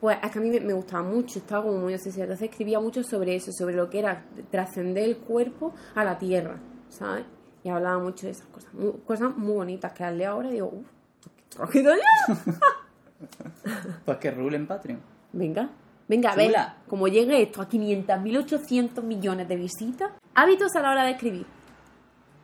[0.01, 2.33] Pues es que a mí me, gustaba mucho, estaba como muy obsesionada.
[2.33, 6.59] Entonces escribía mucho sobre eso, sobre lo que era trascender el cuerpo a la tierra,
[6.89, 7.25] ¿sabes?
[7.63, 8.73] Y hablaba mucho de esas cosas,
[9.07, 11.95] cosas muy bonitas que al leo ahora digo, uff, ¿qué ya?
[14.05, 15.01] pues que rule en Patreon.
[15.33, 15.71] Venga,
[16.09, 16.77] venga, venga.
[16.89, 21.47] Como llegue esto a 500.800 millones de visitas, hábitos a la hora de escribir.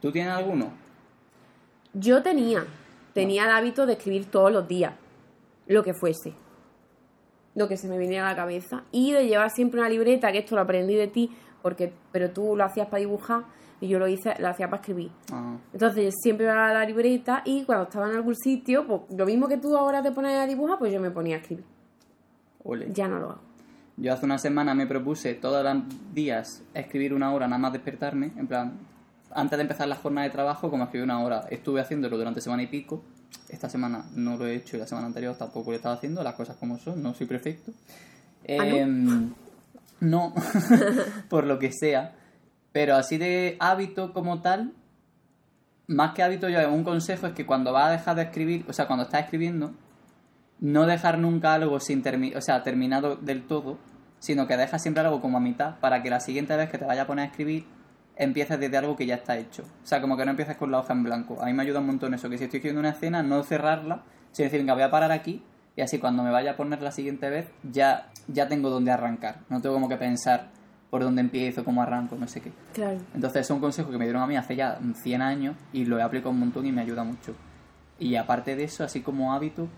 [0.00, 0.70] ¿Tú tienes alguno?
[1.92, 2.64] Yo tenía,
[3.18, 4.94] tenía el hábito de escribir todos los días,
[5.66, 6.34] lo que fuese,
[7.54, 10.38] lo que se me viniera a la cabeza, y de llevar siempre una libreta, que
[10.38, 11.30] esto lo aprendí de ti,
[11.62, 13.44] porque pero tú lo hacías para dibujar
[13.80, 15.10] y yo lo hice, lo hacía para escribir.
[15.32, 15.56] Ah.
[15.72, 19.48] Entonces siempre iba a la libreta y cuando estaba en algún sitio, pues lo mismo
[19.48, 21.64] que tú ahora te pones a dibujar, pues yo me ponía a escribir.
[22.92, 23.40] Ya no lo hago.
[23.96, 25.82] Yo hace una semana me propuse todos los
[26.14, 28.78] días escribir una hora nada más despertarme, en plan,
[29.32, 32.62] antes de empezar la jornada de trabajo, como escribí una hora, estuve haciéndolo durante semana
[32.62, 33.02] y pico.
[33.48, 36.34] Esta semana no lo he hecho y la semana anterior tampoco lo estaba haciendo, las
[36.34, 37.72] cosas como son, no soy perfecto.
[38.48, 38.64] ¿Ah, no?
[38.64, 39.34] Em,
[40.00, 40.34] no,
[41.28, 42.14] por lo que sea.
[42.72, 44.72] Pero así de hábito como tal,
[45.86, 48.72] más que hábito, yo un consejo es que cuando vas a dejar de escribir, o
[48.72, 49.72] sea, cuando estás escribiendo,
[50.60, 52.02] no dejar nunca algo sin
[52.36, 53.78] o sea, terminado del todo,
[54.18, 56.84] sino que dejas siempre algo como a mitad para que la siguiente vez que te
[56.84, 57.64] vaya a poner a escribir
[58.18, 59.62] empieces desde algo que ya está hecho.
[59.62, 61.40] O sea, como que no empieces con la hoja en blanco.
[61.40, 64.02] A mí me ayuda un montón eso, que si estoy escribiendo una escena, no cerrarla,
[64.32, 65.42] sino decir, venga, voy a parar aquí
[65.76, 69.38] y así cuando me vaya a poner la siguiente vez, ya, ya tengo donde arrancar.
[69.48, 70.48] No tengo como que pensar
[70.90, 72.50] por dónde empiezo, cómo arranco, no sé qué.
[72.72, 72.98] Claro.
[73.14, 75.98] Entonces es un consejo que me dieron a mí hace ya 100 años y lo
[75.98, 77.36] he aplicado un montón y me ayuda mucho.
[78.00, 79.68] Y aparte de eso, así como hábito,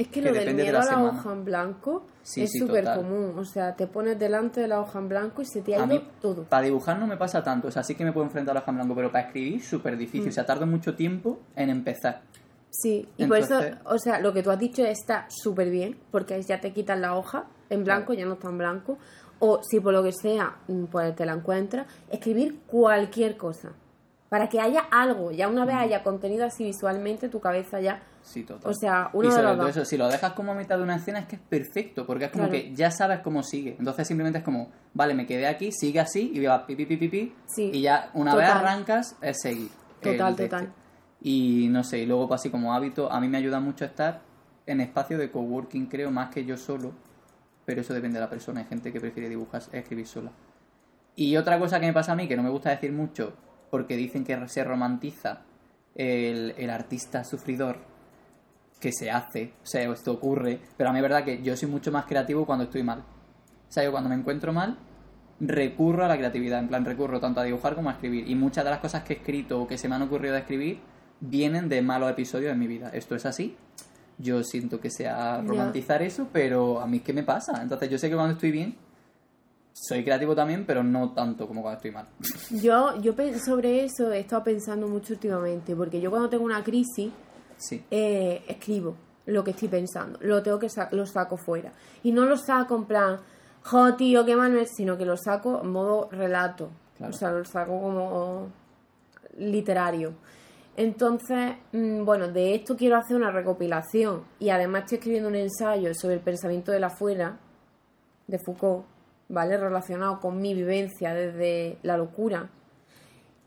[0.00, 3.34] es que, lo del miedo a la hoja en blanco es súper común.
[3.36, 6.02] O sea, te pones delante de la hoja en blanco y se te ha ido
[6.22, 6.44] todo.
[6.44, 7.68] Para dibujar no me pasa tanto.
[7.68, 9.62] O sea, sí que me puedo enfrentar a la hoja en blanco, pero para escribir
[9.62, 10.26] súper difícil.
[10.26, 10.30] Mm.
[10.30, 12.22] O sea, tardo mucho tiempo en empezar.
[12.70, 16.40] Sí, y por eso, o sea, lo que tú has dicho está súper bien, porque
[16.40, 18.96] ya te quitan la hoja en blanco, ya no está en blanco.
[19.38, 23.72] O si por lo que sea, mm, pues te la encuentras, escribir cualquier cosa.
[24.30, 25.80] Para que haya algo, ya una vez mm.
[25.80, 28.70] haya contenido así visualmente, tu cabeza ya Sí, total.
[28.70, 29.70] O sea, uno y de los dos.
[29.70, 32.26] Eso, si lo dejas como a mitad de una escena es que es perfecto, porque
[32.26, 33.76] es como que ya sabes cómo sigue.
[33.78, 37.34] Entonces simplemente es como, vale, me quedé aquí, sigue así, y va pipi, pipi, pipi,
[37.56, 39.70] y ya una vez arrancas es seguir.
[40.00, 40.64] Total, total.
[40.64, 40.80] Este.
[41.22, 44.22] Y no sé, y luego pues, así como hábito, a mí me ayuda mucho estar
[44.66, 46.92] en espacio de coworking, creo, más que yo solo.
[47.64, 48.60] Pero eso depende de la persona.
[48.60, 50.32] Hay gente que prefiere dibujar, escribir sola.
[51.14, 53.34] Y otra cosa que me pasa a mí, que no me gusta decir mucho,
[53.70, 55.42] porque dicen que se romantiza
[55.94, 57.78] el, el artista sufridor,
[58.80, 61.68] que se hace, o sea, esto ocurre, pero a mí es verdad que yo soy
[61.68, 63.00] mucho más creativo cuando estoy mal.
[63.00, 64.78] O sea, yo cuando me encuentro mal,
[65.38, 68.28] recurro a la creatividad, en plan recurro tanto a dibujar como a escribir.
[68.28, 70.40] Y muchas de las cosas que he escrito o que se me han ocurrido de
[70.40, 70.80] escribir
[71.20, 72.90] vienen de malos episodios de mi vida.
[72.92, 73.56] Esto es así.
[74.18, 77.62] Yo siento que sea romantizar eso, pero a mí ¿qué me pasa?
[77.62, 78.76] Entonces yo sé que cuando estoy bien,
[79.72, 82.06] soy creativo también, pero no tanto como cuando estoy mal.
[82.50, 87.10] Yo, yo sobre eso he estado pensando mucho últimamente, porque yo cuando tengo una crisis,
[87.90, 88.96] eh, escribo
[89.26, 91.72] lo que estoy pensando, lo tengo que lo saco fuera.
[92.02, 93.20] Y no lo saco en plan,
[93.62, 96.70] jo tío, qué mal sino que lo saco en modo relato.
[97.00, 98.48] O sea, lo saco como
[99.38, 100.14] literario.
[100.76, 104.24] Entonces, mm, bueno, de esto quiero hacer una recopilación.
[104.38, 107.38] Y además estoy escribiendo un ensayo sobre el pensamiento de la fuera,
[108.26, 108.84] de Foucault,
[109.28, 109.56] ¿vale?
[109.56, 112.50] Relacionado con mi vivencia desde la locura.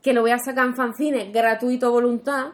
[0.02, 2.52] Que lo voy a sacar en fanzines gratuito voluntad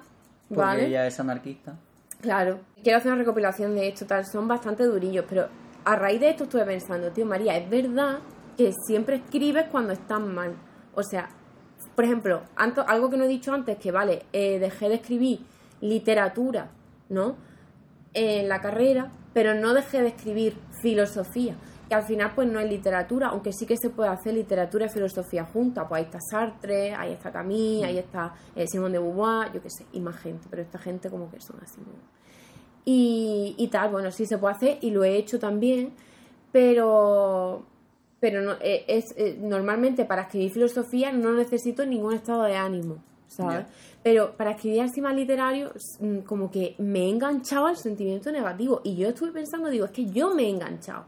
[0.54, 1.76] porque ella es anarquista.
[2.20, 2.60] Claro.
[2.82, 4.26] Quiero hacer una recopilación de esto, tal.
[4.26, 5.48] Son bastante durillos, pero
[5.84, 8.18] a raíz de esto estuve pensando, tío María, es verdad
[8.56, 10.54] que siempre escribes cuando estás mal.
[10.94, 11.28] O sea,
[11.94, 15.40] por ejemplo, algo que no he dicho antes, que vale, eh, dejé de escribir
[15.80, 16.70] literatura,
[17.08, 17.36] ¿no?
[18.12, 21.54] En la carrera, pero no dejé de escribir filosofía
[21.90, 24.88] que al final pues no es literatura, aunque sí que se puede hacer literatura y
[24.90, 29.52] filosofía juntas, pues ahí está Sartre, ahí está Camille, ahí está eh, Simón de Beauvoir,
[29.52, 31.80] yo qué sé, y más gente, pero esta gente como que son así.
[32.84, 35.92] Y, y tal, bueno, sí se puede hacer y lo he hecho también,
[36.52, 37.64] pero
[38.20, 43.02] pero no, eh, es, eh, normalmente para escribir filosofía no necesito ningún estado de ánimo.
[43.26, 43.66] ¿sabes?
[44.02, 48.80] Pero para escribir así más literario, mm, como que me he enganchado al sentimiento negativo.
[48.84, 51.04] Y yo estuve pensando, digo, es que yo me he enganchado.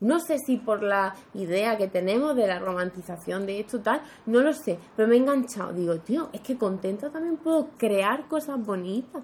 [0.00, 4.40] No sé si por la idea que tenemos de la romantización de esto tal, no
[4.40, 5.72] lo sé, pero me he enganchado.
[5.72, 9.22] Digo, tío, es que contenta también puedo crear cosas bonitas.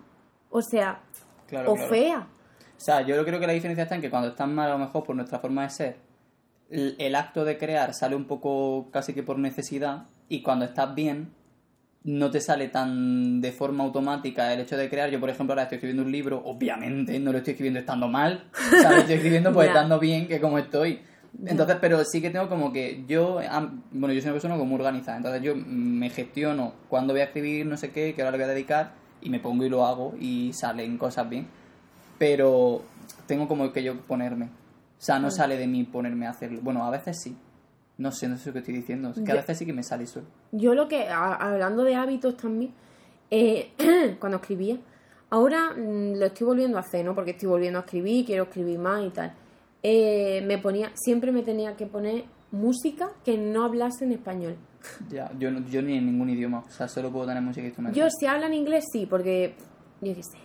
[0.51, 1.01] O sea,
[1.47, 1.91] Claro, o claro.
[1.91, 2.25] feas.
[2.25, 4.79] O sea, yo creo que la diferencia está en que cuando estás mal, a lo
[4.79, 5.97] mejor por nuestra forma de ser,
[6.71, 10.95] el, el acto de crear sale un poco casi que por necesidad y cuando estás
[10.95, 11.33] bien
[12.05, 15.11] no te sale tan de forma automática el hecho de crear.
[15.11, 18.45] Yo, por ejemplo, ahora estoy escribiendo un libro, obviamente no lo estoy escribiendo estando mal,
[18.71, 21.01] lo estoy escribiendo pues estando bien, que como estoy.
[21.47, 23.41] Entonces, pero sí que tengo como que yo,
[23.91, 27.25] bueno, yo soy una persona como muy organizada, entonces yo me gestiono cuándo voy a
[27.25, 29.85] escribir, no sé qué, qué hora le voy a dedicar, y me pongo y lo
[29.85, 31.49] hago, y salen cosas bien
[32.19, 32.83] pero
[33.27, 34.47] tengo como que yo ponerme.
[34.47, 36.61] O sea, no sale de mí ponerme a hacerlo.
[36.63, 37.37] Bueno, a veces sí.
[37.99, 39.11] No sé, no sé lo que estoy diciendo.
[39.11, 40.27] Es que a veces sí que me sale solo.
[40.53, 42.73] Yo lo que, a- hablando de hábitos también,
[43.31, 43.71] eh,
[44.19, 44.79] cuando escribía,
[45.31, 47.15] ahora mm, lo estoy volviendo a hacer, ¿no?
[47.15, 49.33] Porque estoy volviendo a escribir, quiero escribir más y tal.
[49.83, 54.57] Eh, me ponía, siempre me tenía que poner música que no hablase en español.
[55.09, 56.65] Ya, yo, no- yo ni en ningún idioma.
[56.67, 58.03] O sea, solo puedo tener música instrumental.
[58.03, 59.55] Yo si hablan inglés sí, porque
[60.01, 60.39] yo qué sé,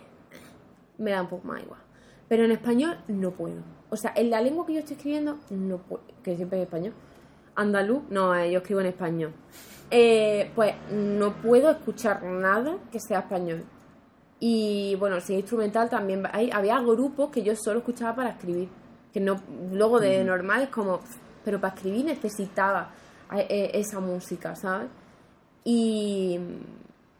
[0.98, 1.80] me da un poco más igual.
[2.28, 3.62] Pero en español no puedo.
[3.90, 6.92] O sea, en la lengua que yo estoy escribiendo no puedo, que siempre es español.
[7.60, 9.32] Andaluz, no, eh, yo escribo en español.
[9.90, 13.64] Eh, pues no puedo escuchar nada que sea español.
[14.38, 18.68] Y bueno, si es instrumental también hay, había grupos que yo solo escuchaba para escribir.
[19.12, 19.36] Que no,
[19.72, 21.00] luego de normal es como,
[21.44, 22.90] pero para escribir necesitaba
[23.36, 24.88] eh, eh, esa música, ¿sabes?
[25.64, 26.38] Y,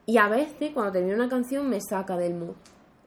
[0.07, 2.55] y a veces cuando termino una canción me saca del mood.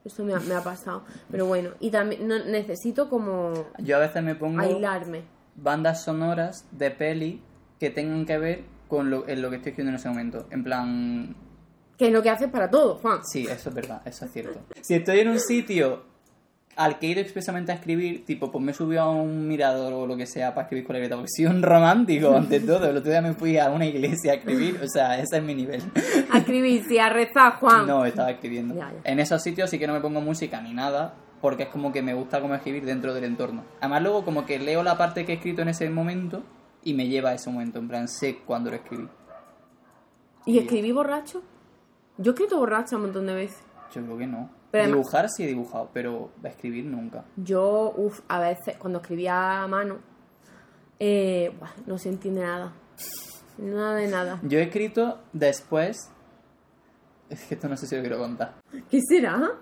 [0.04, 1.02] Eso me ha, me ha pasado.
[1.30, 5.22] Pero bueno, y también no, necesito como Yo a veces me pongo aislarme.
[5.56, 7.42] Bandas sonoras de peli
[7.78, 10.46] que tengan que ver con lo, en lo que estoy escribiendo en ese momento.
[10.50, 11.36] En plan,
[11.98, 13.20] Que es lo que haces para todo, Juan.
[13.24, 14.60] Sí, eso es verdad, eso es cierto.
[14.80, 16.14] Si estoy en un sitio
[16.76, 19.92] al que he ido expresamente a escribir, tipo, pues me he subido a un mirador
[19.92, 22.88] o lo que sea para escribir con la libreta, porque soy un romántico ante todo.
[22.88, 25.54] El otro día me fui a una iglesia a escribir, o sea, ese es mi
[25.54, 25.82] nivel.
[26.32, 27.86] A escribir, sí, a rezar, Juan.
[27.86, 28.74] No, estaba escribiendo.
[28.74, 29.00] Ya, ya.
[29.04, 32.00] En esos sitios sí que no me pongo música ni nada, porque es como que
[32.00, 33.64] me gusta como escribir dentro del entorno.
[33.78, 36.42] Además, luego como que leo la parte que he escrito en ese momento
[36.82, 39.06] y me lleva a ese momento, en plan, sé cuándo lo escribí.
[40.46, 41.42] ¿Y escribí borracho?
[42.16, 43.62] Yo he escrito borracho un montón de veces.
[43.94, 44.48] Yo creo que no.
[44.70, 47.26] Pero además- Dibujar sí he dibujado, pero escribir nunca.
[47.36, 49.98] Yo, uff, a veces cuando escribía a mano,
[50.98, 52.72] eh, buah, no se entiende nada.
[53.58, 54.40] Nada de nada.
[54.44, 56.10] Yo he escrito después.
[57.28, 58.54] Es que esto no sé si lo quiero contar.
[58.88, 59.52] ¿Qué será?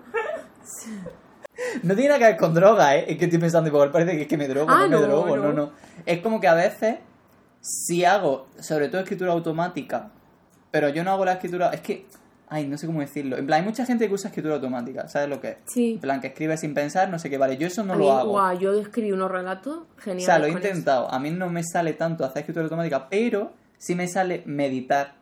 [1.83, 3.05] No tiene nada que ver con droga, ¿eh?
[3.07, 5.35] Es que estoy pensando, igual parece que es que me drogo, Ah, no me drogo,
[5.37, 5.43] no.
[5.43, 5.53] no.
[5.53, 5.71] no,
[6.05, 6.95] Es como que a veces,
[7.61, 10.09] si hago, sobre todo escritura automática,
[10.71, 11.69] pero yo no hago la escritura.
[11.69, 12.05] Es que.
[12.49, 13.37] Ay, no sé cómo decirlo.
[13.37, 15.57] En plan, hay mucha gente que usa escritura automática, ¿sabes lo que es?
[15.65, 15.93] Sí.
[15.93, 17.57] En plan, que escribe sin pensar, no sé qué, vale.
[17.57, 18.29] Yo eso no A mí, lo hago.
[18.31, 20.25] guau, yo escribí unos relatos O geniales.
[20.25, 20.57] sea, lo he eso.
[20.59, 21.11] intentado.
[21.11, 25.15] A mí no me sale tanto hacer escritura automática, pero sí me sale meditar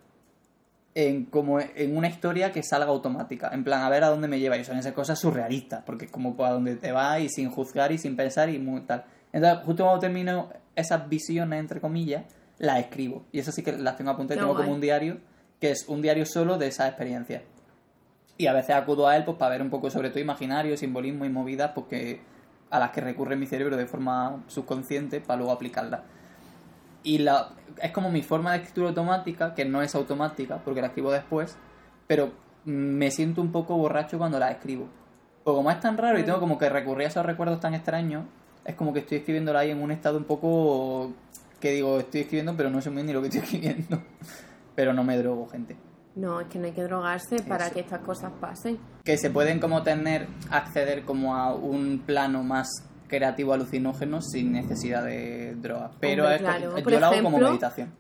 [0.94, 3.50] en como en una historia que salga automática.
[3.54, 4.58] En plan, a ver a dónde me lleva.
[4.58, 7.92] Y son esas cosas surrealistas, porque es como a dónde te va y sin juzgar
[7.92, 9.06] y sin pensar y muy tal.
[9.32, 12.26] Entonces, justo cuando termino esas visiones, entre comillas,
[12.58, 13.26] las escribo.
[13.32, 14.38] Y eso sí que las tengo apuntadas.
[14.38, 14.66] Qué Tengo guay.
[14.66, 15.18] como un diario,
[15.60, 17.44] que es un diario solo de esas experiencias.
[18.38, 21.26] Y a veces acudo a él pues para ver un poco sobre todo imaginario, simbolismo
[21.26, 22.22] y movidas porque
[22.70, 26.02] a las que recurre mi cerebro de forma subconsciente para luego aplicarlas.
[27.04, 27.50] Y la,
[27.82, 31.58] es como mi forma de escritura automática, que no es automática porque la escribo después,
[32.08, 32.32] pero
[32.66, 34.88] me siento un poco borracho cuando la escribo.
[35.44, 38.26] Porque como es tan raro y tengo como que recurrir a esos recuerdos tan extraños,
[38.64, 41.12] es como que estoy escribiéndola ahí en un estado un poco
[41.60, 44.02] que digo, estoy escribiendo pero no sé muy bien ni lo que estoy escribiendo.
[44.76, 45.76] Pero no me drogo, gente.
[46.16, 48.78] No, es que no hay que drogarse para que estas cosas pasen.
[49.04, 52.68] que se pueden como tener acceder como a un plano más
[53.12, 56.78] creativo alucinógeno sin necesidad de drogas pero Hombre, es claro.
[56.78, 57.92] yo Por lo hago como meditación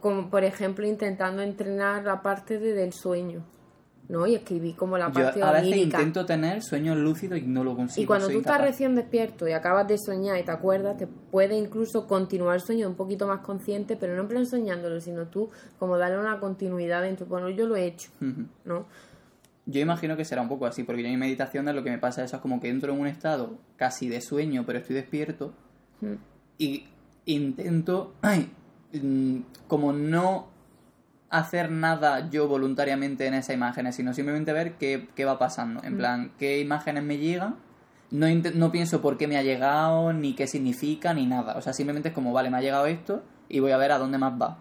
[0.00, 3.44] como por ejemplo intentando entrenar la parte de- del sueño,
[4.08, 4.26] ¿no?
[4.26, 5.98] Y escribí como la yo parte a veces onírica.
[5.98, 9.52] intento tener sueños lúcidos y no lo consigo Y cuando tú estás recién despierto y
[9.52, 13.40] acabas de soñar y te acuerdas, te puede incluso continuar el sueño un poquito más
[13.40, 17.26] consciente, pero no en plan soñándolo, sino tú como darle una continuidad dentro.
[17.26, 18.10] Bueno, yo lo he hecho.
[18.64, 18.86] ¿no?
[19.66, 21.98] Yo imagino que será un poco así porque yo en mi meditación lo que me
[21.98, 25.54] pasa eso es como que entro en un estado casi de sueño pero estoy despierto
[26.00, 26.14] Mm.
[26.58, 26.84] y
[27.26, 28.50] intento ay,
[28.92, 30.48] mm, como no
[31.30, 35.82] hacer nada yo voluntariamente en esas imágenes, sino simplemente ver qué, qué va pasando.
[35.82, 37.56] En plan, qué imágenes me llegan.
[38.12, 41.56] No, no pienso por qué me ha llegado, ni qué significa, ni nada.
[41.56, 43.98] O sea, simplemente es como, vale, me ha llegado esto y voy a ver a
[43.98, 44.58] dónde más va.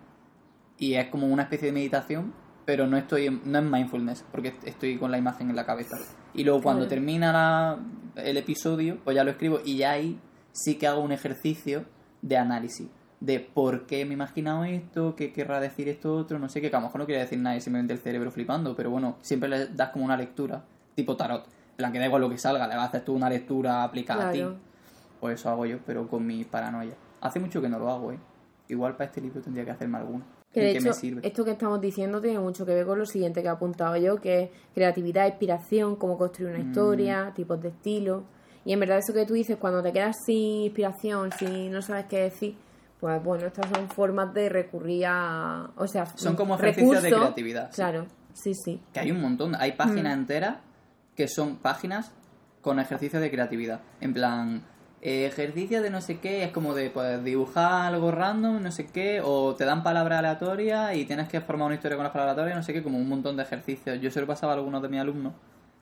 [0.80, 2.34] Y es como una especie de meditación,
[2.66, 5.98] pero no estoy en- no es mindfulness, porque estoy con la imagen en la cabeza.
[6.34, 7.78] Y luego cuando termina la-
[8.24, 10.20] el episodio, pues ya lo escribo y ya ahí
[10.52, 11.86] sí que hago un ejercicio
[12.22, 12.88] de análisis.
[13.20, 16.70] De por qué me he imaginado esto, qué querrá decir esto otro, no sé qué,
[16.70, 19.16] que a lo mejor no quiere decir nada, es simplemente el cerebro flipando, pero bueno,
[19.22, 20.64] siempre le das como una lectura,
[20.96, 21.46] tipo tarot.
[21.72, 23.84] En plan, que da igual lo que salga, le vas a hacer tú una lectura
[23.84, 24.40] aplicada a ti.
[25.22, 26.94] Pues eso hago yo, pero con mi paranoia.
[27.22, 28.20] Hace mucho que no lo hago, ¿eh?
[28.68, 30.24] Igual para este libro tendría que hacerme alguno.
[30.54, 33.42] Que ¿En de hecho, esto que estamos diciendo tiene mucho que ver con lo siguiente
[33.42, 37.34] que he apuntado yo, que es creatividad, inspiración, cómo construir una historia, Mm.
[37.34, 38.24] tipos de estilo.
[38.64, 42.06] Y en verdad eso que tú dices, cuando te quedas sin inspiración, si no sabes
[42.06, 42.56] qué decir,
[43.00, 45.72] pues bueno, estas son formas de recurrir a...
[45.76, 47.76] O sea, Son como ejercicios de creatividad, sí.
[47.76, 48.80] Claro, sí, sí.
[48.94, 49.56] Que hay un montón.
[49.56, 49.78] Hay Mm.
[49.78, 50.58] páginas enteras
[51.16, 52.12] que son páginas
[52.62, 53.82] con ejercicios de creatividad.
[54.00, 54.62] En plan,
[55.06, 58.88] eh, ejercicio de no sé qué, es como de pues, dibujar algo random, no sé
[58.88, 62.34] qué, o te dan palabras aleatorias y tienes que formar una historia con las palabras
[62.36, 64.00] aleatorias, no sé qué, como un montón de ejercicios.
[64.00, 65.34] Yo se lo pasaba a algunos de mis alumnos.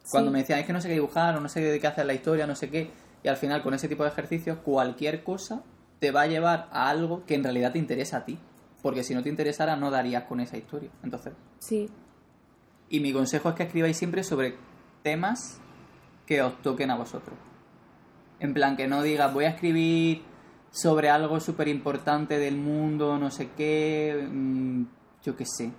[0.09, 0.33] Cuando Sí.
[0.33, 2.47] me decían, es que no sé qué dibujar, o no sé qué hacer la historia,
[2.47, 2.89] no sé qué.
[3.23, 5.61] Y al final, con ese tipo de ejercicios, cualquier cosa
[5.99, 8.39] te va a llevar a algo que en realidad te interesa a ti.
[8.81, 10.89] Porque si no te interesara, no darías con esa historia.
[11.03, 11.87] Entonces, Sí,
[12.89, 14.55] y mi consejo es que escribáis siempre sobre
[15.03, 15.59] temas
[16.25, 17.35] que os toquen a vosotros.
[18.41, 20.23] En plan, que no digas, voy a escribir
[20.71, 24.83] sobre algo súper importante del mundo, no sé qué, mm,
[25.23, 25.71] yo qué sé.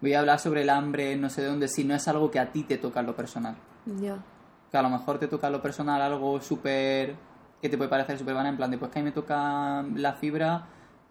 [0.00, 2.38] Voy a hablar sobre el hambre, no sé de dónde, si no es algo que
[2.38, 3.56] a ti te toca en lo personal.
[4.00, 4.18] ya.
[4.70, 7.16] Que a lo mejor te toca en lo personal algo súper...
[7.60, 9.82] que te puede parecer súper banal, en plan de, pues que a mí me toca
[9.94, 10.66] la fibra,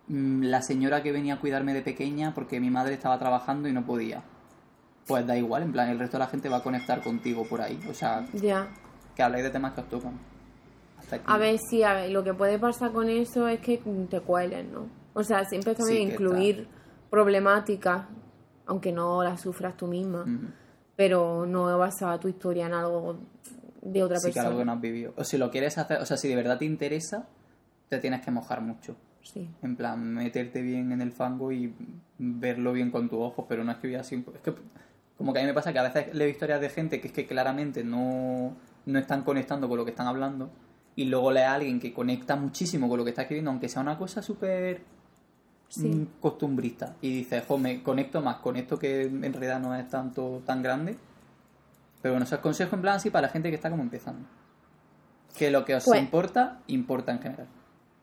[0.08, 3.74] mm, la señora que venía a cuidarme de pequeña porque mi madre estaba trabajando y
[3.74, 4.24] no podía.
[5.08, 7.62] Pues da igual, en plan, el resto de la gente va a conectar contigo por
[7.62, 7.80] ahí.
[7.90, 8.26] O sea,
[9.14, 10.35] que habléis de temas que os tocan.
[11.06, 11.26] Hasta aquí.
[11.28, 14.72] A ver, sí, a ver, lo que puede pasar con eso es que te cuelen,
[14.74, 14.88] ¿no?
[15.14, 16.68] O sea, siempre también Sí, que incluir
[17.10, 18.06] problemáticas,
[18.66, 20.26] aunque no las sufras tú misma,
[20.96, 23.18] pero no basar tu historia en algo
[23.82, 24.48] de otra Sí, que persona.
[24.48, 25.14] algo que no has vivido.
[25.18, 27.28] O si lo quieres hacer, o sea, si de verdad te interesa,
[27.90, 28.96] te tienes que mojar mucho.
[29.22, 29.50] Sí.
[29.64, 31.74] En plan, meterte bien en el fango y
[32.18, 34.24] verlo bien con tus ojos, pero no escribir así.
[34.34, 34.54] Es que,
[35.18, 37.14] como que a mí me pasa que a veces leo historias de gente que es
[37.14, 40.50] que claramente no, no están conectando con lo que están hablando,
[40.96, 43.82] y luego lee a alguien que conecta muchísimo con lo que está escribiendo, aunque sea
[43.82, 44.82] una cosa súper
[45.68, 45.88] Sí.
[45.88, 49.90] mm, costumbrista, y dices, jo, me conecto más con esto que en realidad no es
[49.90, 50.96] tanto tan grande.
[52.02, 54.28] Pero bueno, eso es consejo en plan así para la gente que está como empezando.
[55.38, 57.48] Que lo que os Pues- importa, importa en general.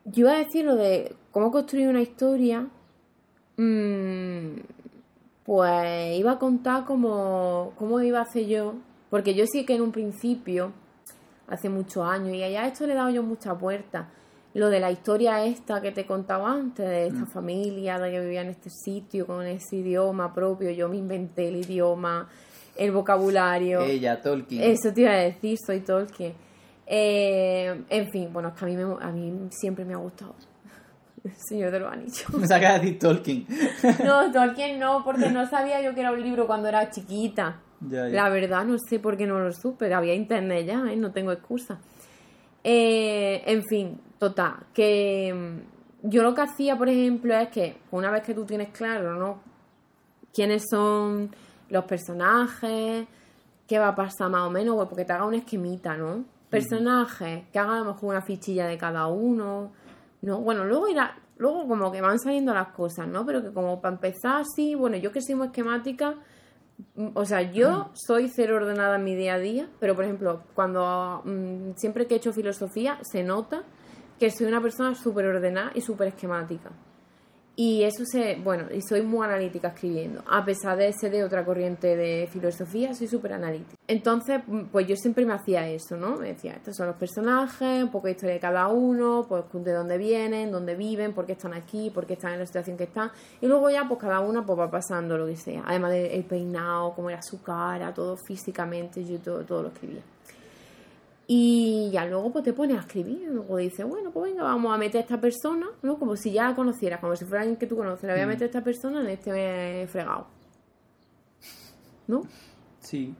[0.05, 2.67] Yo iba a decir lo de cómo construir una historia.
[3.55, 4.59] mm,
[5.45, 8.75] pues iba a contar cómo, cómo iba a hacer yo.
[9.09, 10.71] Porque yo sí que en un principio,
[11.47, 14.07] hace muchos años, y allá esto le he dado yo muchas vueltas.
[14.55, 18.41] Lo de la historia esta que te contaba antes, de esta familia de que vivía
[18.41, 20.69] en este sitio con ese idioma propio.
[20.69, 22.29] Yo me inventé el idioma,
[22.75, 23.81] el vocabulario.
[23.81, 24.61] Ella, Tolkien.
[24.63, 26.33] Eso te iba a decir, soy Tolkien.
[26.85, 30.35] Eh, en fin, bueno, es que a mí, me- a mí siempre me ha gustado
[31.23, 32.25] El Señor de los Anillos.
[32.37, 33.47] Me saca de decir Tolkien.
[34.05, 37.59] No, Tolkien no, porque no sabía yo que era un libro cuando era chiquita.
[37.89, 38.23] Ya, ya.
[38.23, 39.93] La verdad, no sé por qué no lo supe.
[39.93, 40.95] Había internet ya, ¿eh?
[40.95, 41.79] no tengo excusa.
[42.63, 48.09] Eh, en fin, total, que mm, yo lo que hacía, por ejemplo, es que una
[48.09, 49.53] vez que tú tienes claro, ¿no?
[50.33, 51.29] quiénes son
[51.69, 53.07] los personajes,
[53.67, 56.25] qué va a pasar más o menos, pues porque te haga un esquemita, ¿no?
[56.49, 59.71] Personajes, que haga a lo mejor una fichilla de cada uno,
[60.21, 60.39] ¿no?
[60.41, 63.25] Bueno, luego irá, luego como que van saliendo las cosas, ¿no?
[63.25, 66.15] Pero que como para empezar, sí, bueno, yo que soy muy esquemática,
[67.13, 71.21] o sea, yo soy cero ordenada en mi día a día, pero por ejemplo, cuando
[71.25, 73.63] mm, siempre que he hecho filosofía, se nota
[74.19, 76.71] que soy una persona súper ordenada y súper esquemática.
[77.55, 80.23] Y eso se, bueno, y soy muy analítica escribiendo.
[80.27, 83.75] A pesar de ser de otra corriente de filosofía, soy súper analítica.
[83.87, 86.17] Entonces, mm, pues yo siempre me hacía eso, ¿no?
[86.17, 89.71] Me decía, estos son los personajes, un poco de historia de cada uno, pues de
[89.71, 92.85] dónde vienen, dónde viven, por qué están aquí, por qué están en la situación que
[92.85, 93.11] están.
[93.39, 95.63] Y luego ya, pues cada una pues va pasando lo que sea.
[95.67, 100.01] Además del peinado, cómo era su cara, todo físicamente, yo todo, todo lo escribía.
[101.25, 104.77] Y ya luego pues te pones a escribir, luego dices, bueno, pues venga, vamos a
[104.77, 105.97] meter a esta persona, ¿no?
[105.97, 108.27] Como si ya la conocieras, como si fuera alguien que tú conoces, le voy a
[108.27, 110.27] meter a esta persona en este fregado.
[112.07, 112.23] ¿No?
[112.79, 113.15] Sí.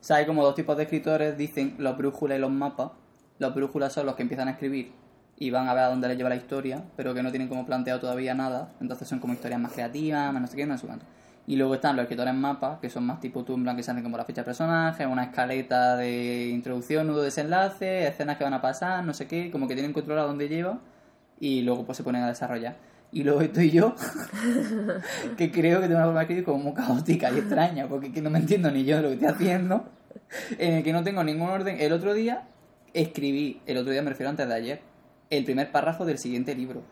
[0.00, 2.92] O sea, hay como dos tipos de escritores, dicen los brújulas y los mapas.
[3.38, 4.92] Los brújulas son los que empiezan a escribir
[5.36, 7.64] y van a ver a dónde les lleva la historia, pero que no tienen como
[7.64, 8.74] planteado todavía nada.
[8.80, 11.06] Entonces son como historias más creativas, más no sé qué, no sé cuánto.
[11.48, 14.18] Y luego están los escritores mapas, que son más tipo tú, que se hacen como
[14.18, 19.02] la ficha de personaje, una escaleta de introducción, nudo, desenlace, escenas que van a pasar,
[19.02, 20.78] no sé qué, como que tienen controlado dónde lleva
[21.40, 22.76] y luego pues se ponen a desarrollar.
[23.12, 23.94] Y luego estoy yo,
[25.38, 28.28] que creo que tengo una forma de como muy caótica y extraña, porque que no
[28.28, 29.88] me entiendo ni yo lo que estoy haciendo,
[30.58, 31.80] en el que no tengo ningún orden.
[31.80, 32.42] El otro día
[32.92, 34.80] escribí, el otro día me refiero antes de ayer,
[35.30, 36.82] el primer párrafo del siguiente libro.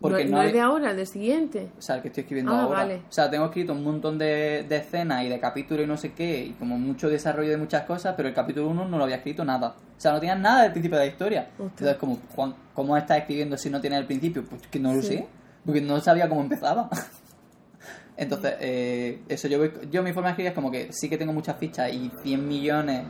[0.00, 1.70] Porque no, no no es de ahora, el de siguiente.
[1.78, 2.78] O sea, el que estoy escribiendo Ah, ahora.
[2.80, 2.96] vale.
[3.08, 6.12] O sea, tengo escrito un montón de, de escenas y de capítulos y no sé
[6.12, 9.16] qué, y como mucho desarrollo de muchas cosas, pero el capítulo 1 no lo había
[9.16, 9.68] escrito nada.
[9.96, 11.48] O sea, no tenía nada del principio de la historia.
[11.58, 14.44] Entonces, como, Juan, ¿cómo estás escribiendo si no tienes el principio?
[14.44, 15.08] Pues que no lo Sí.
[15.08, 15.26] sé,
[15.64, 16.90] porque no sabía cómo empezaba.
[18.18, 21.18] Entonces, eh, eso yo, voy- yo mi forma de escribir es como que sí que
[21.18, 23.02] tengo muchas fichas y 100 millones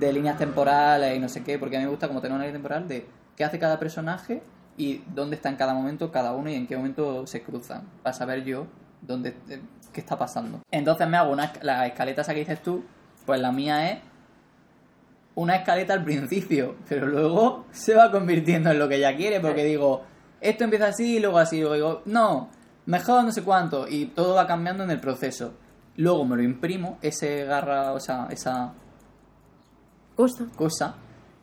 [0.00, 2.44] de líneas temporales y no sé qué, porque a mí me gusta como tener una
[2.44, 4.42] línea temporal de qué hace cada personaje
[4.78, 8.14] y dónde está en cada momento cada uno y en qué momento se cruzan, para
[8.14, 8.66] saber yo
[9.02, 9.60] dónde eh,
[9.92, 10.62] qué está pasando.
[10.70, 12.84] Entonces me hago una, la escaleta esa que dices tú,
[13.26, 13.98] pues la mía es
[15.34, 19.64] una escaleta al principio, pero luego se va convirtiendo en lo que ella quiere, porque
[19.64, 20.02] digo,
[20.40, 22.48] esto empieza así y luego así, luego digo, no,
[22.86, 25.54] mejor no sé cuánto, y todo va cambiando en el proceso.
[25.96, 28.72] Luego me lo imprimo, ese garra, o sea, esa
[30.14, 30.46] Cosa.
[30.56, 30.94] cosa,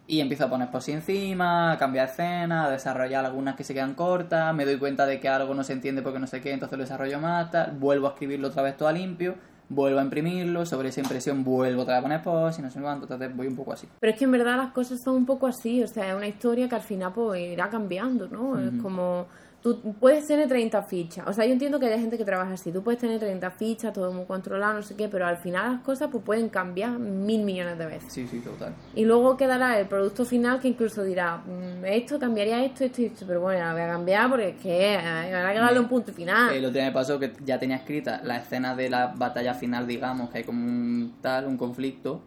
[0.08, 3.95] y empiezo a poner posi encima, a cambiar escenas, a desarrollar algunas que se quedan
[3.95, 6.78] cortas, me doy cuenta de que algo no se entiende porque no sé qué, entonces
[6.78, 9.36] lo desarrollo más, tal, vuelvo a escribirlo otra vez todo a limpio,
[9.68, 13.06] vuelvo a imprimirlo, sobre esa impresión vuelvo otra vez a poner posi, no sé cuánto,
[13.06, 13.88] entonces voy un poco así.
[13.99, 16.28] Pero es que en verdad las cosas son un poco así, o sea, es una
[16.28, 18.60] historia que al final pues irá cambiando, ¿no?
[18.60, 19.26] Es como,
[19.74, 22.72] tú puedes tener 30 fichas, o sea, yo entiendo que hay gente que trabaja así,
[22.72, 25.82] tú puedes tener 30 fichas, todo muy controlado, no sé qué, pero al final las
[25.82, 28.13] cosas pues pueden cambiar mil millones de veces.
[28.13, 28.76] Sí, sí, total.
[28.93, 33.05] Y luego quedará el producto final que incluso dirá, "Mm, esto cambiaría esto, esto y
[33.05, 35.89] esto, pero bueno, la voy a cambiar porque es que eh, habrá que darle un
[35.89, 36.53] punto final.
[36.53, 39.88] El otro día me pasó que ya tenía escrita la escena de la batalla final,
[39.88, 42.22] digamos, que hay como un tal, un conflicto,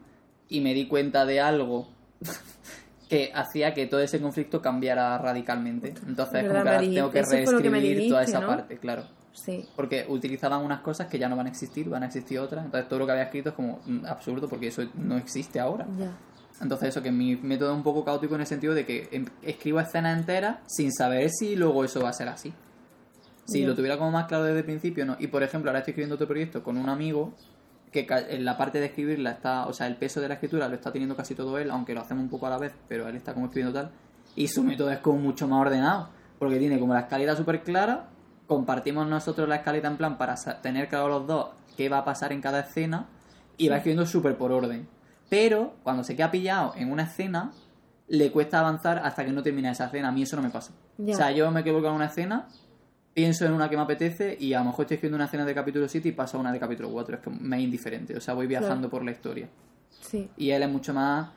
[0.48, 1.86] y me di cuenta de algo
[3.08, 5.94] que hacía que todo ese conflicto cambiara radicalmente.
[6.06, 8.46] Entonces, como que ahora tengo que reescribir toda esa ¿no?
[8.48, 9.04] parte, claro.
[9.32, 9.66] Sí.
[9.76, 12.64] Porque utilizaban unas cosas que ya no van a existir, van a existir otras.
[12.64, 15.86] Entonces, todo lo que había escrito es como mm, absurdo porque eso no existe ahora.
[15.98, 16.10] Ya.
[16.60, 19.26] Entonces eso, que mi método es un poco caótico en el sentido de que em-
[19.42, 22.52] escribo escenas enteras sin saber si luego eso va a ser así.
[23.46, 23.68] Si Ya.
[23.68, 25.16] lo tuviera como más claro desde el principio, no.
[25.20, 27.32] Y por ejemplo, ahora estoy escribiendo otro proyecto con un amigo
[27.90, 30.74] que en la parte de escribirla está, o sea, el peso de la escritura lo
[30.74, 33.16] está teniendo casi todo él, aunque lo hacemos un poco a la vez, pero él
[33.16, 33.90] está como escribiendo tal.
[34.36, 38.08] Y su método es como mucho más ordenado, porque tiene como la escaleta súper clara,
[38.46, 42.32] compartimos nosotros la escaleta en plan para tener claro los dos qué va a pasar
[42.32, 43.06] en cada escena
[43.56, 44.88] y va escribiendo súper por orden.
[45.28, 47.52] Pero cuando se queda pillado en una escena,
[48.08, 50.08] le cuesta avanzar hasta que no termina esa escena.
[50.08, 50.72] A mí eso no me pasa.
[50.98, 52.48] O sea, yo me quedo con una escena,
[53.18, 55.52] pienso en una que me apetece y a lo mejor estoy escribiendo una escena de
[55.52, 57.16] capítulo 7 y paso a una de capítulo 4.
[57.16, 58.16] Es que me es indiferente.
[58.16, 59.48] O sea, voy viajando por la historia.
[59.90, 60.30] Sí.
[60.36, 61.30] Y él es mucho más.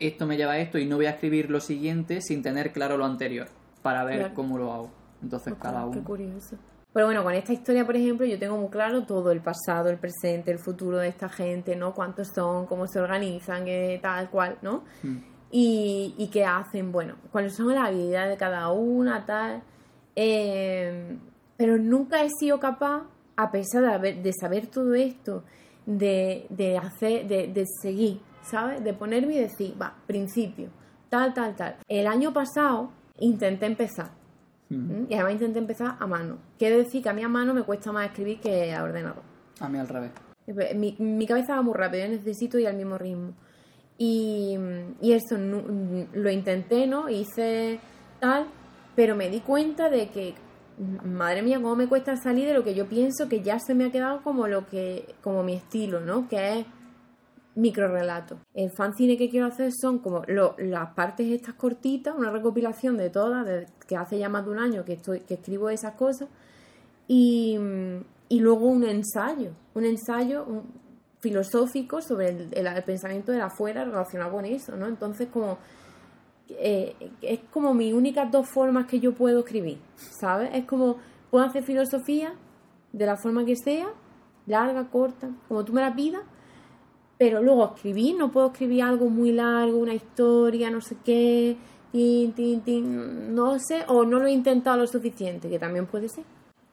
[0.00, 2.96] Esto me lleva a esto y no voy a escribir lo siguiente sin tener claro
[2.96, 3.46] lo anterior.
[3.82, 4.34] Para ver Claro.
[4.34, 4.90] cómo lo hago.
[5.22, 6.04] Entonces, cada Qué uno.
[6.04, 6.56] curioso.
[6.94, 9.98] Pero bueno, con esta historia, por ejemplo, yo tengo muy claro todo, el pasado, el
[9.98, 11.92] presente, el futuro de esta gente, ¿no?
[11.92, 14.82] Cuántos son, cómo se organizan, eh, tal cual, ¿no?
[15.02, 15.16] Mm.
[15.50, 19.62] Y, y qué hacen, bueno, cuáles son las habilidades de cada una, tal.
[20.16, 21.16] Eh,
[21.56, 23.02] pero nunca he sido capaz,
[23.36, 25.44] a pesar de, haber- de saber todo esto,
[25.84, 28.82] de, de hacer, de, de seguir, ¿sabes?
[28.82, 30.68] De ponerme y decir, va, principio,
[31.08, 31.76] tal, tal, tal.
[31.86, 32.90] El año pasado
[33.20, 34.10] intenté empezar.
[34.68, 34.74] Mm.
[34.74, 35.06] ¿Mm?
[35.10, 36.38] Y además intenté empezar a mano.
[36.58, 39.22] Quiero decir que a mí a mano me cuesta más escribir que a ordenador.
[39.60, 40.10] A mí al revés.
[40.76, 43.32] Mi, mi cabeza va muy rápido, yo necesito ir al mismo ritmo.
[43.98, 44.56] Y,
[45.00, 47.08] y eso lo intenté, ¿no?
[47.08, 47.80] Hice
[48.20, 48.46] tal,
[48.96, 50.34] pero me di cuenta de que,
[51.04, 53.84] madre mía, cómo me cuesta salir de lo que yo pienso que ya se me
[53.84, 56.28] ha quedado como lo que, como mi estilo, ¿no?
[56.28, 56.66] Que es
[57.54, 58.38] microrelatos.
[58.54, 60.22] El fanzine que quiero hacer son como
[60.58, 63.46] las partes estas cortitas, una recopilación de todas,
[63.86, 66.28] que hace ya más de un año que, estoy, que escribo esas cosas,
[67.08, 67.56] y,
[68.28, 70.44] y luego un ensayo, un ensayo
[71.20, 74.86] filosófico sobre el, el- el pensamiento de la afuera relacionado con eso, ¿no?
[74.86, 75.58] Entonces como
[76.48, 80.50] eh, es como mis únicas dos formas que yo puedo escribir, ¿sabes?
[80.52, 80.96] Es como
[81.30, 82.34] puedo hacer filosofía
[82.92, 83.88] de la forma que sea,
[84.46, 86.22] larga, corta, como tú me la pidas,
[87.18, 91.56] pero luego escribir, no puedo escribir algo muy largo, una historia, no sé qué,
[91.92, 96.08] tin, tin, tin, no sé, o no lo he intentado lo suficiente, que también puede
[96.08, 96.24] ser.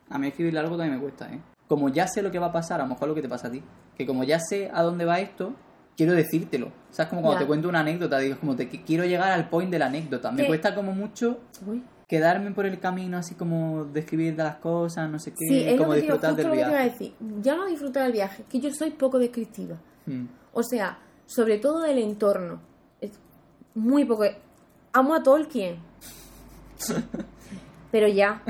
[0.09, 1.39] A mí escribir largo también me cuesta, ¿eh?
[1.67, 3.47] Como ya sé lo que va a pasar, a lo mejor lo que te pasa
[3.47, 3.63] a ti.
[3.97, 5.53] Que como ya sé a dónde va esto,
[5.97, 6.67] quiero decírtelo.
[6.67, 7.43] O sea, es como cuando Ya.
[7.43, 10.31] te cuento una anécdota, digo, es como te quiero llegar al point de la anécdota.
[10.31, 11.83] Me cuesta como mucho Uy.
[12.07, 15.71] quedarme por el camino, así como describir de las cosas, no sé qué, Sí, es
[15.73, 16.89] lo como que te digo, disfrutar del lo que te iba a viaje.
[16.91, 17.13] decir.
[17.41, 19.77] Ya no disfrutar del viaje, que yo soy poco descriptiva.
[20.05, 20.25] Mm.
[20.53, 22.59] O sea, sobre todo del entorno.
[23.01, 23.11] Es
[23.73, 24.25] muy poco.
[24.93, 25.77] Amo a Tolkien.
[27.91, 28.41] Pero ya.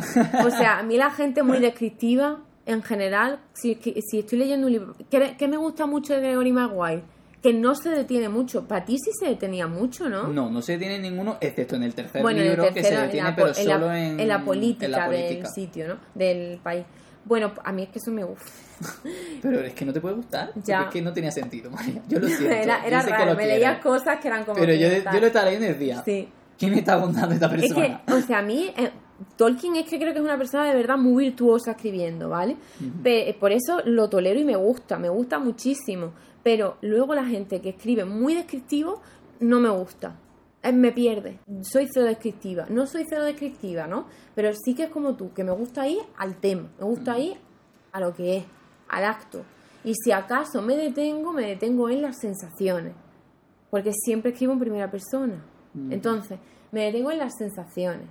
[0.46, 4.74] O sea, a mí la gente muy descriptiva, en general, si, si estoy leyendo un
[4.74, 4.96] libro.
[5.10, 7.04] ¿Qué, qué me gusta mucho de Gregory Maguire?
[7.44, 8.66] Que no se detiene mucho.
[8.68, 10.28] Para ti sí se detenía mucho, ¿no?
[10.30, 12.94] No, no se detiene ninguno, excepto en el tercer bueno, en el libro que se
[12.96, 15.96] en detiene, la, pero la- solo en, en la política, en la del sitio, ¿no?
[16.16, 16.86] Del país.
[17.26, 18.46] Bueno, a mí es que eso me gusta.
[19.42, 20.52] Pero es que no te puede gustar.
[20.64, 20.84] Ya.
[20.84, 22.02] Es que no tenía sentido, María.
[22.10, 22.50] Yo lo siento.
[22.54, 24.60] Era, raro, me leías cosas que eran como.
[24.60, 26.28] Pero yo, yo lo estaba leyendo y decía, Sí.
[26.58, 28.02] ¿qué me está contando esta Es persona?
[28.06, 28.92] que, o sea, a mí, eh,
[29.38, 32.58] Tolkien es que creo que es una persona de verdad muy virtuosa escribiendo, ¿vale?
[33.06, 36.12] Eh, por eso lo tolero y me gusta, me gusta muchísimo.
[36.44, 39.02] Pero luego la gente que escribe muy descriptivo
[39.40, 40.20] no me gusta.
[40.74, 41.40] Me pierde.
[41.62, 42.66] Soy cero descriptiva.
[42.70, 44.08] No soy cero descriptiva, ¿no?
[44.36, 47.38] Pero sí que es como tú, que me gusta ir al tema, me gusta ir
[47.92, 48.46] a lo que es,
[48.88, 49.44] al acto.
[49.84, 52.94] Y si acaso me detengo, me detengo en las sensaciones.
[53.70, 55.44] Porque siempre escribo en primera persona.
[55.90, 56.40] Entonces,
[56.72, 58.08] me detengo en las sensaciones.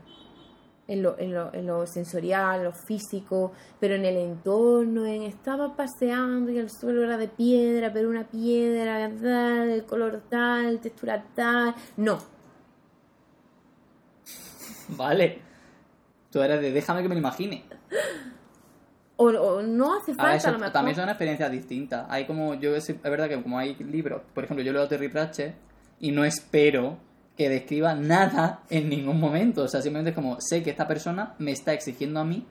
[0.88, 5.74] En lo, en, lo, en lo sensorial, lo físico, pero en el entorno, en estaba
[5.76, 11.24] paseando y el suelo era de piedra, pero una piedra tal, de color tal, textura
[11.34, 11.74] tal.
[11.96, 12.18] No,
[14.88, 15.40] Vale.
[16.30, 17.64] Tú eres de déjame que me lo imagine.
[19.16, 20.72] o, o no hace A ver, falta eso a lo mejor.
[20.72, 22.06] también son experiencias distintas.
[22.10, 25.08] Hay como, yo es, es verdad que como hay libros, por ejemplo, yo leo Terry
[25.08, 25.54] Pratchett
[26.00, 26.98] y no espero
[27.36, 29.62] que describa nada en ningún momento.
[29.64, 32.46] O sea, simplemente es como, sé que esta persona me está exigiendo a mí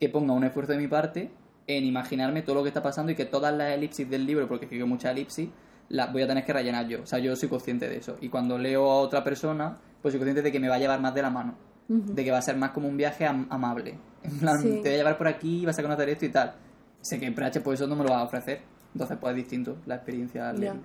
[0.00, 1.30] que ponga un esfuerzo de mi parte
[1.66, 4.64] en imaginarme todo lo que está pasando y que todas las elipsis del libro, porque
[4.66, 5.48] escribo muchas elipsis,
[5.88, 7.02] las voy a tener que rellenar yo.
[7.02, 8.16] O sea, yo soy consciente de eso.
[8.20, 11.00] Y cuando leo a otra persona, pues soy consciente de que me va a llevar
[11.00, 11.54] más de la mano.
[11.88, 13.98] De que va a ser más como un viaje am- amable.
[14.22, 14.68] En plan, Sí.
[14.82, 16.54] te voy a llevar por aquí, vas a conocer esto y tal.
[17.02, 18.60] Sé que Pratchett por eso no me lo va a ofrecer.
[18.94, 20.80] Entonces, pues es distinto la experiencia al leerlo.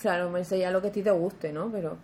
[0.00, 1.70] Claro, eso ya lo que a ti te guste, ¿no?
[1.70, 1.96] Pero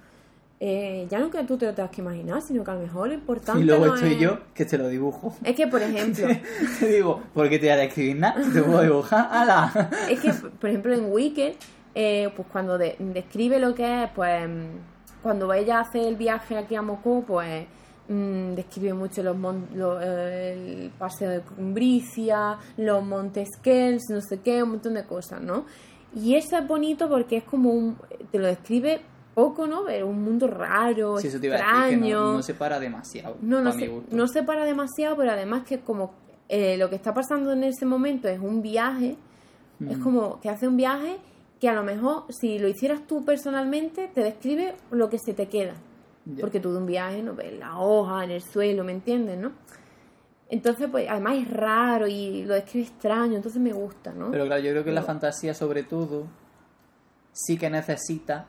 [0.58, 3.08] eh, ya no que tú te lo tengas que imaginar, sino que a lo mejor
[3.08, 4.20] lo importante Y luego no estoy es...
[4.20, 5.34] yo que te lo dibujo.
[5.44, 6.26] Es que, por ejemplo,
[6.80, 8.42] te digo, ¿por qué te voy a escribir nada?
[8.52, 9.28] Te puedo dibujar.
[9.30, 9.90] ¡Hala!
[10.10, 11.54] es que, por ejemplo, en Wicked,
[11.94, 16.56] eh, pues cuando de- describe lo que es, pues mm, cuando ella hace el viaje
[16.56, 17.66] aquí a Moscú, pues
[18.08, 20.52] mm, describe mucho los mon- lo- eh,
[20.84, 25.66] el paseo de Cumbricia, los montes Kells, no sé qué, un montón de cosas, ¿no?
[26.14, 27.98] Y eso es bonito porque es como un...
[28.32, 29.00] te lo describe
[29.36, 29.84] poco, ¿no?
[29.84, 32.20] Pero un mundo raro, Si eso te iba a decir, que extraño.
[32.20, 33.36] no, no se para demasiado.
[33.42, 36.14] No, no se, no se para demasiado, pero además que como
[36.48, 39.18] eh, lo que está pasando en ese momento es un viaje,
[39.86, 41.18] es como que hace un viaje
[41.60, 45.48] que a lo mejor si lo hicieras tú personalmente te describe lo que se te
[45.48, 45.74] queda.
[46.40, 49.52] Porque tú de un viaje no ves la hoja en el suelo, ¿me entiendes, no?
[50.48, 54.30] Entonces, pues además es raro y lo describe extraño, entonces me gusta, ¿no?
[54.30, 56.26] Pero claro, yo creo que la fantasía, sobre todo,
[57.32, 58.46] sí que necesita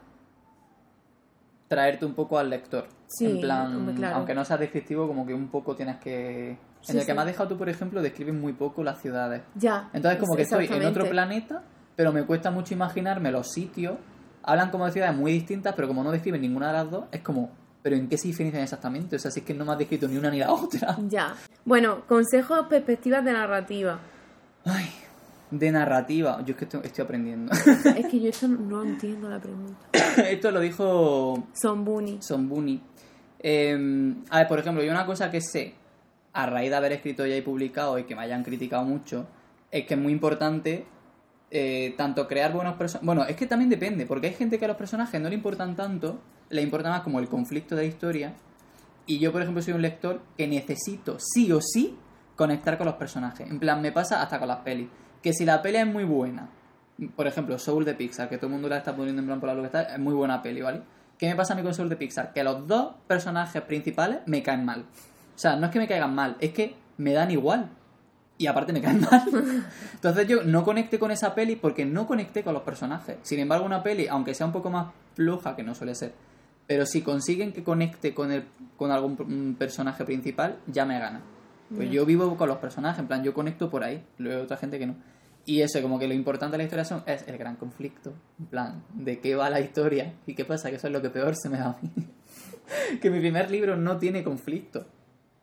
[1.67, 2.87] traerte un poco al lector.
[3.07, 4.15] Sí, en plan, claro.
[4.17, 6.51] aunque no sea descriptivo, como que un poco tienes que...
[6.51, 7.05] En Sí, el sí.
[7.07, 9.41] que me has dejado tú, por ejemplo, describes muy poco las ciudades.
[9.55, 9.89] ya.
[9.93, 11.63] Entonces como que estoy en otro planeta,
[11.95, 13.95] pero me cuesta mucho imaginarme los sitios.
[14.43, 17.21] Hablan como de ciudades muy distintas, pero como no describen ninguna de las dos, es
[17.21, 17.49] como,
[17.81, 19.17] ¿pero en qué se diferencian exactamente?
[19.17, 20.95] O sea, si es que no me has descrito ni una ni la otra.
[21.09, 21.33] Ya.
[21.65, 23.99] Bueno, consejos, perspectivas de narrativa.
[24.63, 24.89] Ay,
[25.51, 26.43] de narrativa.
[26.45, 27.51] Yo es que estoy, estoy aprendiendo.
[27.53, 29.77] es que yo eso no, entiendo la pregunta.
[30.29, 32.19] Esto lo dijo Son Bunny.
[32.21, 32.81] Son Bunny.
[33.39, 35.75] Eh, a ver, por ejemplo, yo una cosa que sé,
[36.33, 39.27] a raíz de haber escrito ya y publicado y que me hayan criticado mucho,
[39.71, 40.85] es que es muy importante
[41.49, 43.05] eh, tanto crear buenos personajes.
[43.05, 45.75] Bueno, es que también depende, porque hay gente que a los personajes no le importan
[45.75, 46.19] tanto,
[46.49, 48.33] le importa más como el conflicto de la historia.
[49.05, 51.97] Y yo, por ejemplo, soy un lector que necesito sí o sí
[52.35, 53.49] conectar con los personajes.
[53.49, 54.89] En plan, me pasa hasta con las pelis.
[55.21, 56.49] Que si la peli es muy buena,
[57.15, 59.53] por ejemplo, Soul de Pixar, que todo el mundo la está poniendo en plan por
[59.53, 60.81] lo que está, es muy buena peli, ¿vale?
[61.17, 62.33] ¿Qué me pasa a mí con Soul de Pixar?
[62.33, 64.81] Que los dos personajes principales me caen mal.
[64.81, 67.69] O sea, no es que me caigan mal, es que me dan igual.
[68.39, 69.23] Y aparte me caen mal.
[69.93, 73.17] Entonces yo no conecté con esa peli porque no conecté con los personajes.
[73.23, 76.13] Sin embargo, una peli, aunque sea un poco más floja, que no suele ser,
[76.67, 78.45] pero si consiguen que conecte con, el,
[78.75, 81.21] con algún personaje principal, ya me gana.
[81.75, 84.03] Pues yo vivo con los personajes, en plan, yo conecto por ahí.
[84.17, 84.95] Luego hay otra gente que no.
[85.45, 88.13] Y eso, como que lo importante de la historia son, es el gran conflicto.
[88.39, 91.09] En plan, de qué va la historia y qué pasa, que eso es lo que
[91.09, 91.89] peor se me da a mí.
[93.01, 94.85] que mi primer libro no tiene conflicto.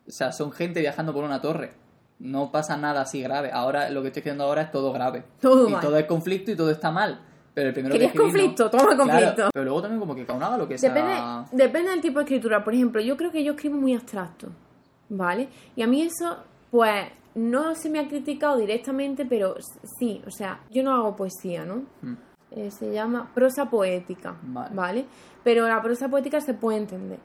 [0.07, 1.71] O sea, son gente viajando por una torre.
[2.19, 3.51] No pasa nada así grave.
[3.51, 5.23] Ahora, lo que estoy escribiendo ahora es todo grave.
[5.41, 5.81] Todo y mal.
[5.81, 7.19] todo es conflicto y todo está mal.
[7.55, 8.33] Pero el primero que ¿Querías escribí, no.
[8.33, 8.69] conflicto?
[8.69, 9.49] Toma Claro, conflicto.
[9.53, 10.93] pero luego también como que haga lo que sea.
[10.93, 12.63] Depende, depende del tipo de escritura.
[12.63, 14.49] Por ejemplo, yo creo que yo escribo muy abstracto,
[15.09, 15.49] ¿vale?
[15.75, 16.37] Y a mí eso,
[16.71, 19.55] pues, no se me ha criticado directamente, pero
[19.99, 21.83] sí, o sea, yo no hago poesía, ¿no?
[22.01, 22.13] Mm.
[22.51, 24.73] Eh, se llama prosa poética, Vale.
[24.75, 25.05] ¿vale?
[25.43, 27.19] Pero la prosa poética se puede entender.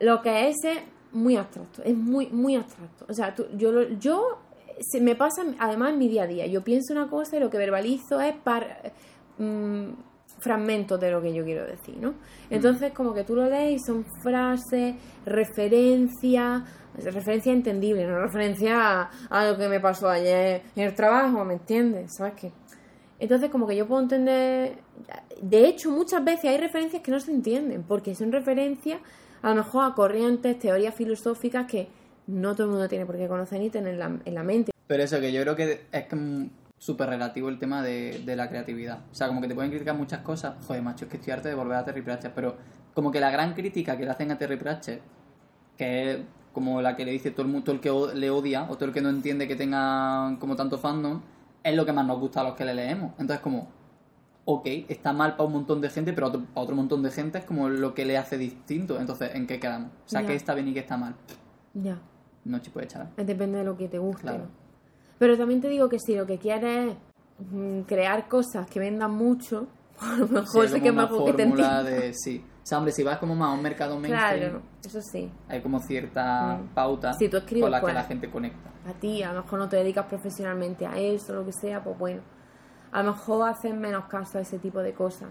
[0.00, 3.06] Lo que es, eh, muy abstracto, es muy, muy abstracto.
[3.08, 4.38] O sea, tú- yo, yo
[4.80, 6.46] se me pasa además en mi día a día.
[6.46, 8.92] Yo pienso una cosa y lo que verbalizo es par,
[9.38, 9.88] mm,
[10.40, 12.14] fragmentos de lo que yo quiero decir, ¿no?
[12.48, 16.62] Entonces, como que tú lo lees y son frases, referencias,
[16.94, 21.54] referencia entendible, no referencia a, a lo que me pasó ayer en el trabajo, ¿me
[21.54, 22.14] entiendes?
[22.16, 22.52] ¿Sabes qué?
[23.18, 24.78] Entonces, como que yo puedo entender.
[25.42, 29.00] De hecho, muchas veces hay referencias que no se entienden, porque son referencias
[29.42, 31.88] a lo mejor a corrientes, teorías filosóficas que
[32.26, 34.72] no todo el mundo tiene por qué conocer ni tener en la, en la mente.
[34.86, 36.16] Pero eso, que yo creo que es que
[36.80, 39.00] súper relativo el tema de, de la creatividad.
[39.12, 40.54] O sea, como que te pueden criticar muchas cosas.
[40.66, 42.32] Joder, macho, es que estoy harto de volver a Terry Pratchett.
[42.32, 42.56] Pero
[42.94, 45.02] como que la gran crítica que le hacen a Terry Pratchett,
[45.76, 46.18] que es
[46.54, 48.92] como la que le dice todo el, todo el que le odia o todo el
[48.94, 51.20] que no entiende que tenga como tanto fandom,
[51.62, 53.10] es lo que más nos gusta a los que le leemos.
[53.18, 53.68] Entonces, como,
[54.46, 57.38] ok, está mal para un montón de gente, pero otro- para otro montón de gente
[57.38, 58.98] es como lo que le hace distinto.
[58.98, 59.90] Entonces, ¿en qué quedamos?
[60.06, 60.28] O sea, Ya.
[60.28, 61.14] ¿qué está bien y qué está mal?
[61.74, 61.98] Ya,
[62.44, 63.10] No se puede echar.
[63.16, 64.22] depende de lo que te guste.
[64.22, 64.44] Claro.
[65.20, 69.12] Pero también te digo que si lo que quieres es mm, crear cosas que vendan
[69.12, 69.66] mucho,
[70.00, 72.42] a lo mejor Sí, que te fórmula de sí.
[72.62, 75.30] O sea, hombre, si vas como más a un mercado mainstream, Claro, eso sí.
[75.48, 76.68] hay como cierta Mm.
[76.74, 77.90] pauta Si tú escribes, con la pues.
[77.92, 78.70] que la gente conecta.
[78.88, 81.98] a ti, a lo mejor no te dedicas profesionalmente a eso, lo que sea, pues
[81.98, 82.22] bueno,
[82.92, 85.28] a lo mejor haces menos caso a ese tipo de cosas.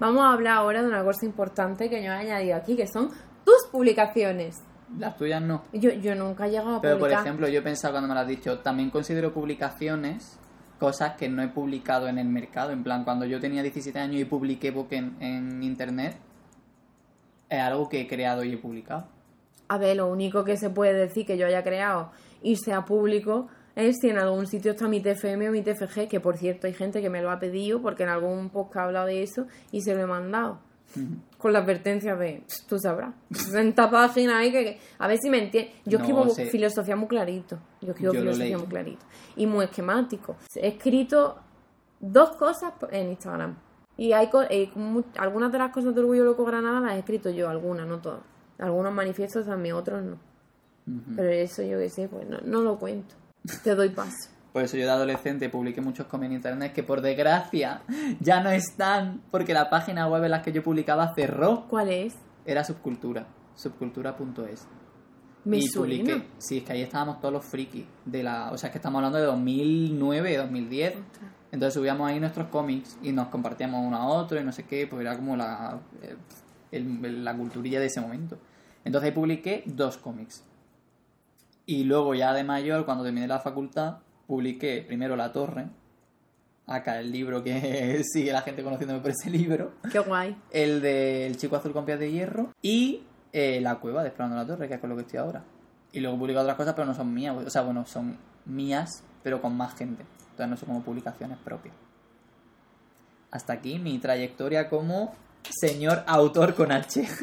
[0.00, 3.10] Vamos a hablar ahora de una cosa importante que yo he añadido aquí, que son
[3.44, 4.62] tus publicaciones.
[4.96, 5.64] Las tuyas no.
[5.72, 8.20] Yo, yo nunca he llegado a Pero, por ejemplo, yo he pensado cuando me lo
[8.20, 10.38] has dicho, también considero publicaciones
[10.78, 12.70] cosas que no he publicado en el mercado.
[12.70, 16.16] En plan, cuando yo tenía 17 años y publiqué Pokémon en internet,
[17.48, 19.06] es algo que he creado y he publicado.
[19.68, 22.10] A ver, lo único que se puede decir que yo haya creado
[22.42, 26.20] y sea público es si en algún sitio está mi TFM o mi TFG, que
[26.20, 29.06] por cierto hay gente que me lo ha pedido porque en algún podcast ha hablado
[29.06, 30.60] de eso y se lo he mandado.
[31.36, 35.28] Con la advertencia de, "Pss, tú sabrás, 60 páginas ahí que, que- a ver si
[35.30, 35.74] me entiendes.
[35.84, 36.46] Yo No escribo sé.
[36.46, 37.58] filosofía muy clarito.
[37.80, 39.04] Yo escribo Yo filosofía muy clarito.
[39.36, 40.36] Y muy esquemático.
[40.56, 41.38] He escrito
[42.00, 43.56] dos cosas en Instagram.
[43.96, 44.70] Y hay eh,
[45.18, 48.20] algunas de las cosas de Orgullo Loco Granada las he escrito yo, algunas, no todas.
[48.58, 50.16] Algunos manifiestos también, otros no.
[51.16, 53.14] Pero eso yo qué sé, pues no, no lo cuento.
[53.62, 54.30] Te doy paso.
[54.52, 57.82] Por eso yo de adolescente publiqué muchos cómics en internet que por desgracia
[58.20, 61.66] ya no están porque la página web en la que yo publicaba cerró.
[61.68, 62.14] ¿Cuál es?
[62.46, 64.66] Era subcultura, subcultura.es.
[65.44, 65.94] Me y suena.
[66.02, 66.26] publiqué.
[66.38, 68.98] Sí, es que ahí estábamos todos los frikis de la, o sea, es que estamos
[68.98, 70.96] hablando de 2009, 2010.
[70.96, 71.30] Ostras.
[71.52, 74.86] Entonces subíamos ahí nuestros cómics y nos compartíamos uno a otro y no sé qué,
[74.86, 75.78] pues era como la,
[76.72, 78.38] el- el- la culturilla de ese momento.
[78.84, 80.44] Entonces ahí publiqué dos cómics.
[81.66, 83.98] Y luego ya de mayor, cuando terminé la facultad,
[84.28, 85.66] publiqué primero La Torre,
[86.66, 90.36] acá el libro que sigue la gente conociéndome por ese libro, Qué guay.
[90.52, 93.02] el del chico azul con pies de hierro y
[93.32, 95.42] eh, La Cueva de Explorando la Torre, que es con lo que estoy ahora.
[95.92, 99.40] Y luego publico otras cosas, pero no son mías, o sea, bueno, son mías, pero
[99.40, 100.04] con más gente.
[100.30, 101.74] Entonces no son como publicaciones propias.
[103.30, 107.06] Hasta aquí mi trayectoria como señor autor con H.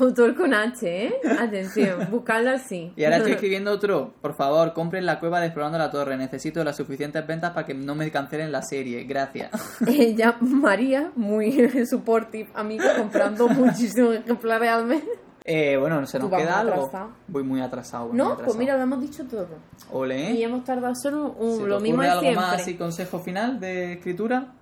[0.00, 1.12] Autor con H, ¿eh?
[1.38, 2.92] Atención, buscarlo así.
[2.96, 4.14] Y ahora estoy escribiendo otro.
[4.22, 6.16] Por favor, compren la cueva de Explorando la Torre.
[6.16, 9.04] Necesito las suficientes ventas para que no me cancelen la serie.
[9.04, 9.50] Gracias.
[9.86, 15.02] Ella, María, muy supportive, amiga, comprando muchísimos ejemplares al mes.
[15.44, 16.72] Eh, bueno, se nos queda algo.
[16.86, 17.10] atrasado.
[17.28, 18.06] Voy muy atrasado.
[18.08, 19.46] voy muy No, pues mira, lo hemos dicho todo.
[19.90, 20.32] Ole, ¿eh?
[20.34, 22.40] Y hemos tardado solo un- ¿Se lo mismo algo siempre.
[22.42, 24.54] más y consejo final de escritura?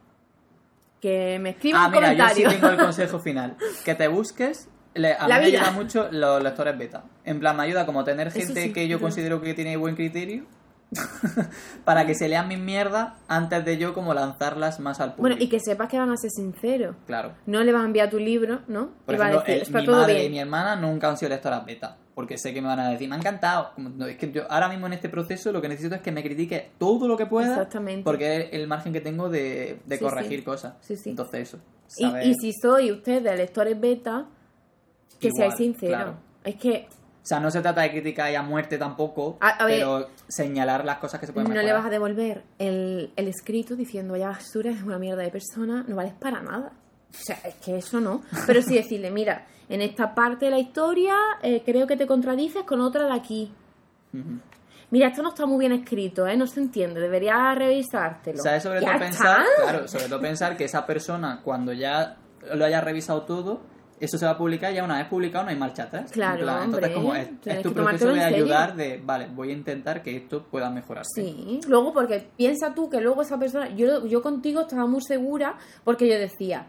[1.01, 3.57] Que me escriban Ah, un mira, yo sí tengo el consejo final.
[3.85, 4.69] Que te busques.
[4.95, 7.05] le- a La mí me ayuda mucho los lectores beta.
[7.25, 10.45] En plan, me ayuda como tener gente sí, que yo considero que tiene buen criterio.
[11.85, 15.23] para que se lean mis mierdas antes de yo como lanzarlas más al público.
[15.23, 16.97] Bueno, y que sepas que van a ser sinceros.
[17.07, 17.33] Claro.
[17.47, 18.91] No le vas a enviar tu libro, ¿no?
[19.07, 20.27] Por y va a ejemplo, decir, el- está mi todo madre bien.
[20.27, 21.97] y mi hermana nunca han sido lectoras beta.
[22.21, 23.73] Porque sé que me van a decir, me ha encantado.
[23.79, 26.23] No, es que yo ahora mismo en este proceso lo que necesito es que me
[26.23, 27.49] critique todo lo que pueda.
[27.55, 28.05] Exactamente.
[28.05, 30.45] Porque es el margen que tengo de, de Sí, corregir sí.
[30.45, 30.75] cosas.
[30.83, 31.11] Sí, sí.
[31.11, 31.59] Entonces eso.
[31.97, 34.27] Y, saber- y si soy usted de lectores beta,
[35.19, 35.97] que Igual, seáis sinceros.
[35.97, 36.17] claro.
[36.45, 36.87] Es que
[37.23, 40.09] O sea, no se trata de criticar y a muerte tampoco, A- a ver, pero
[40.29, 41.67] señalar las cosas que se pueden no mejorar.
[41.75, 45.85] le vas a devolver el, el escrito diciendo, vaya basura, es una mierda de persona,
[45.89, 46.73] no vales para nada.
[47.11, 48.23] O sea, es que eso no.
[48.47, 52.65] Pero sí decirle, mira, en esta parte de la historia eh, creo que te contradices
[52.65, 53.53] con otra de aquí.
[54.91, 56.37] Mira, esto no está muy bien escrito, ¿eh?
[56.37, 58.43] No se entiende, deberías revisártelo.
[58.43, 58.65] ¿Sabes?
[58.65, 59.05] Sobre todo está.
[59.05, 62.17] pensar, claro, sobre todo pensar que esa persona, cuando ya
[62.53, 63.61] lo haya revisado todo,
[64.01, 66.11] eso se va a publicar, ya una vez publicado no hay marcha atrás.
[66.11, 69.53] Claro, En plan, Entonces, hombre, como es, tu proceso de ayudar de, vale, voy a
[69.53, 71.23] intentar que esto pueda mejorarse.
[71.23, 75.55] Sí, luego porque piensa tú que luego esa persona, yo, yo contigo estaba muy segura
[75.85, 76.67] porque yo decía,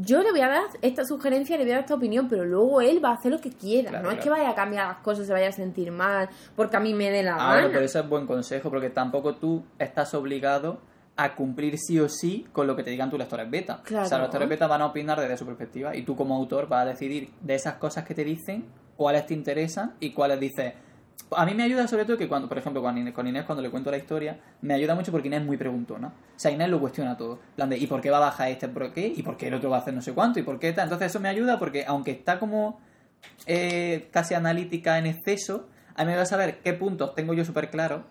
[0.00, 2.80] yo le voy a dar esta sugerencia, le voy a dar esta opinión, pero luego
[2.80, 3.90] él va a hacer lo que quiera.
[3.90, 6.76] Claro, no es que vaya a cambiar las cosas, se vaya a sentir mal, porque
[6.76, 7.72] a mí me dé la Ahora, gana.
[7.72, 10.80] pero eso es buen consejo, porque tampoco tú estás obligado
[11.16, 13.82] a cumplir sí o sí con lo que te digan tus lectores beta.
[13.82, 14.06] Claro.
[14.06, 16.68] O sea, los lectores beta van a opinar desde su perspectiva y tú como autor
[16.68, 20.74] vas a decidir de esas cosas que te dicen cuáles te interesan y cuáles dices...
[21.36, 23.60] A mí me ayuda sobre todo que cuando, por ejemplo, con Inés, con Inés cuando
[23.62, 26.08] le cuento la historia, me ayuda mucho porque Inés es muy preguntona.
[26.08, 27.34] O sea, Inés lo cuestiona todo.
[27.50, 28.68] En plan de, ¿y por qué va a bajar este?
[28.68, 29.12] ¿Por qué?
[29.14, 30.38] ¿Y por qué el otro va a hacer no sé cuánto?
[30.38, 30.84] ¿Y por qué tal?
[30.84, 32.80] Entonces eso me ayuda porque aunque está como
[33.46, 37.44] eh, casi analítica en exceso, a mí me va a saber qué puntos tengo yo
[37.44, 38.04] súper claro,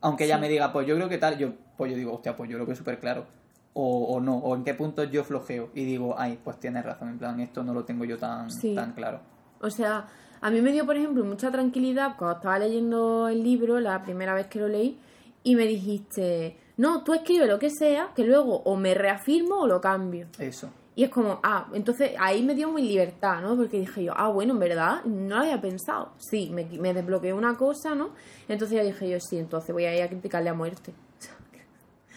[0.00, 0.40] aunque ella Sí.
[0.40, 2.64] me diga, pues yo creo que tal, yo, pues yo digo, hostia, pues yo lo
[2.64, 3.26] veo súper claro,
[3.74, 7.08] o, o no, o en qué puntos yo flojeo, y digo, ay, pues tienes razón,
[7.08, 8.74] en plan, esto no lo tengo yo tan, Sí.
[8.74, 9.20] tan claro.
[9.60, 10.06] O sea,
[10.46, 14.32] a mí me dio, por ejemplo, mucha tranquilidad cuando estaba leyendo el libro, la primera
[14.32, 14.96] vez que lo leí,
[15.42, 19.66] y me dijiste, no, tú escribe lo que sea, que luego o me reafirmo o
[19.66, 20.28] lo cambio.
[20.38, 20.70] Eso.
[20.94, 23.56] Y es como, ah, entonces ahí me dio muy libertad, ¿no?
[23.56, 26.12] Porque dije yo, ah, bueno, en verdad, no lo había pensado.
[26.16, 28.10] Sí, me, me desbloqueó una cosa, ¿no?
[28.48, 30.94] Entonces ya dije yo, sí, entonces voy a ir a criticarle a muerte.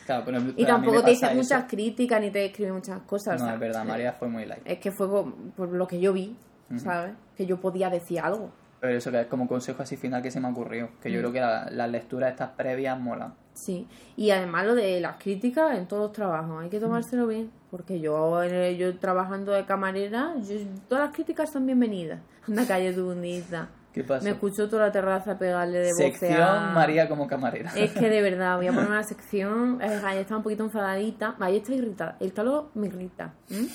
[0.05, 1.27] Claro, pero, Y tampoco te eso.
[1.33, 3.35] muchas críticas ni te escribe muchas cosas.
[3.35, 4.61] o No, sea, es verdad, María fue muy light.
[4.65, 6.35] Es que fue por, por lo que yo vi,
[6.77, 7.13] ¿sabes?
[7.35, 8.51] Que yo podía decir algo.
[8.79, 11.11] Pero eso que es como consejo así final que se me ha ocurrido, que Mm.
[11.11, 13.33] yo creo que la- las lecturas estas previas molan.
[13.53, 17.51] Sí, y además lo de las críticas en todos los trabajos, hay que tomárselo bien,
[17.71, 20.55] porque yo, yo trabajando de camarera, yo-
[20.87, 22.21] todas las críticas son bienvenidas.
[22.47, 23.67] Anda, calle tu bundita.
[23.91, 24.23] ¿Qué pasa?
[24.23, 27.71] Me escuchó toda la terraza pegarle de Sección María como camarera.
[27.75, 29.81] Es que de verdad, voy a poner una sección.
[29.81, 31.35] eh, estaba un poquito enfadadita.
[31.39, 32.15] Ayer estoy irritada.
[32.19, 33.33] El calor me irrita.
[33.49, 33.67] ¿m?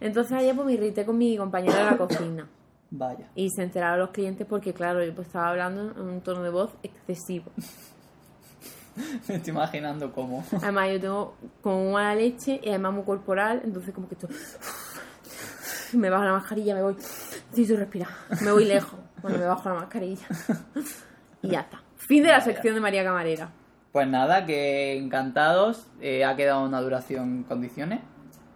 [0.00, 2.48] Entonces ayer pues me irrité con mi compañera de la cocina.
[2.90, 3.28] Vaya.
[3.34, 6.50] Y se enteraron los clientes porque, claro, yo pues estaba hablando en un tono de
[6.50, 7.50] voz excesivo.
[9.28, 10.44] Me estoy imaginando cómo.
[10.62, 14.28] Además, yo tengo como mala leche y además muy corporal, entonces como que esto...
[15.92, 16.94] Me bajo la mascarilla, me voy...
[16.94, 18.08] Necesito respirar.
[18.42, 20.26] Me voy lejos cuando me bajo la mascarilla.
[21.42, 21.80] Y ya está.
[21.96, 22.44] Fin de la Vaya.
[22.46, 23.50] sección de María Camarera.
[23.92, 25.86] Pues nada, que encantados.
[26.00, 28.00] eh, ha quedado una duración en condiciones.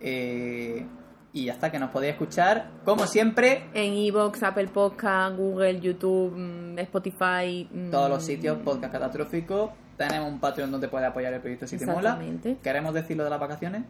[0.01, 0.85] eh,
[1.33, 6.35] y ya está, que nos podéis escuchar, como siempre, En Evox, Apple Podcast, Google, YouTube,
[6.37, 7.69] mm, Spotify.
[7.71, 9.73] mm, todos los sitios, podcast catastrófico.
[9.97, 12.19] Tenemos un Patreon donde puedes apoyar el proyecto si te mola.
[12.63, 13.85] ¿Queremos decir lo de las vacaciones?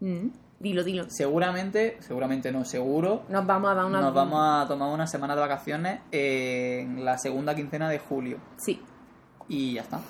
[0.00, 0.28] Mm,
[0.60, 1.08] Dilo, dilo.
[1.08, 3.22] Seguramente, seguramente no, seguro.
[3.30, 4.02] Nos vamos a dar una...
[4.02, 8.36] Nos vamos a tomar una semana de vacaciones en la segunda quincena de julio.
[8.58, 8.78] Sí.
[9.48, 10.00] Y ya está.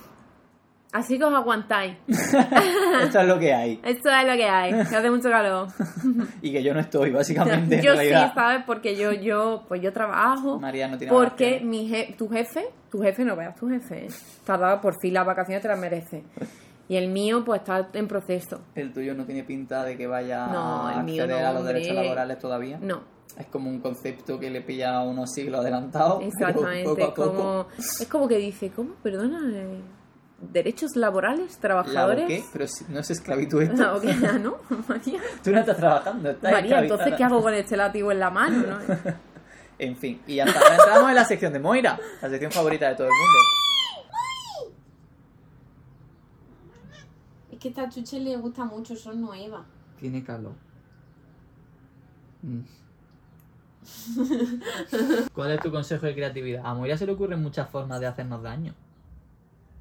[0.92, 1.96] Así que os aguantáis.
[2.08, 3.80] Esto es lo que hay.
[3.84, 4.70] Esto es lo que hay.
[4.72, 5.68] Que hace mucho calor.
[6.42, 7.76] Y que yo no estoy, básicamente.
[7.76, 8.08] en yo sí.
[8.34, 8.64] ¿sabes?
[8.66, 10.58] Porque yo, yo, pues yo trabajo.
[10.58, 14.08] María no tiene Porque mi je- tu jefe, tu jefe no veas tu jefe.
[14.44, 16.24] Te ha dado por fin las vacaciones, te las merece.
[16.88, 18.60] Y el mío, pues está en proceso.
[18.74, 21.64] El tuyo no tiene pinta de que vaya No, a mío acceder no, a los
[21.66, 22.78] derechos laborales todavía.
[22.82, 23.02] No,
[23.38, 26.20] Es como un concepto que le pilla unos siglos adelantado.
[26.22, 26.82] exactamente.
[26.88, 27.34] poco a poco.
[27.36, 28.94] como, es como que dice, ¿cómo?
[29.04, 29.80] Perdona, eh,
[30.40, 32.26] derechos laborales, ¿La trabajadores.
[32.26, 32.44] qué?
[32.52, 33.92] Pero si- no es esclavitud esto.
[33.94, 34.56] Boquera, ¿no?
[34.88, 35.20] María.
[35.44, 37.14] Tú no estás trabajando, estás María, entonces.
[37.16, 38.66] ¿qué hago con este látigo en la mano?
[38.66, 38.78] no?
[39.78, 40.60] En fin, y ya está.
[40.60, 43.38] Ahora entramos en la sección de Moira, la sección favorita de todo el mundo.
[47.50, 49.62] Es que esta chuche le gusta mucho, son nuevas.
[49.98, 50.52] Tiene calor.
[52.42, 52.60] Mm.
[55.34, 56.62] ¿Cuál es tu consejo de creatividad?
[56.64, 58.74] A Moira se le ocurren muchas formas de hacernos daño.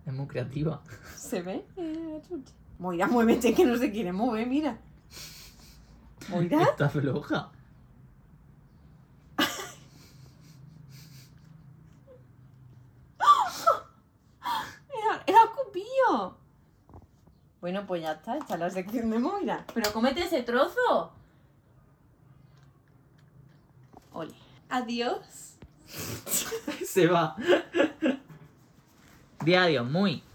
[0.05, 0.81] Es muy creativa.
[1.15, 1.65] ¿Se ve?
[1.77, 2.21] Eh.
[2.79, 4.79] Moira, muévete que no se quiere mover, mira.
[6.29, 6.63] Moira.
[6.63, 7.51] Está floja.
[14.89, 16.37] Era, era cupillo.
[17.61, 19.65] Bueno, pues ya está, está la sección de Moira.
[19.73, 21.11] Pero cómete ese trozo.
[24.13, 24.33] Ole.
[24.69, 25.57] Adiós.
[26.85, 27.35] Se va.
[29.43, 30.28] Di adiós, muy.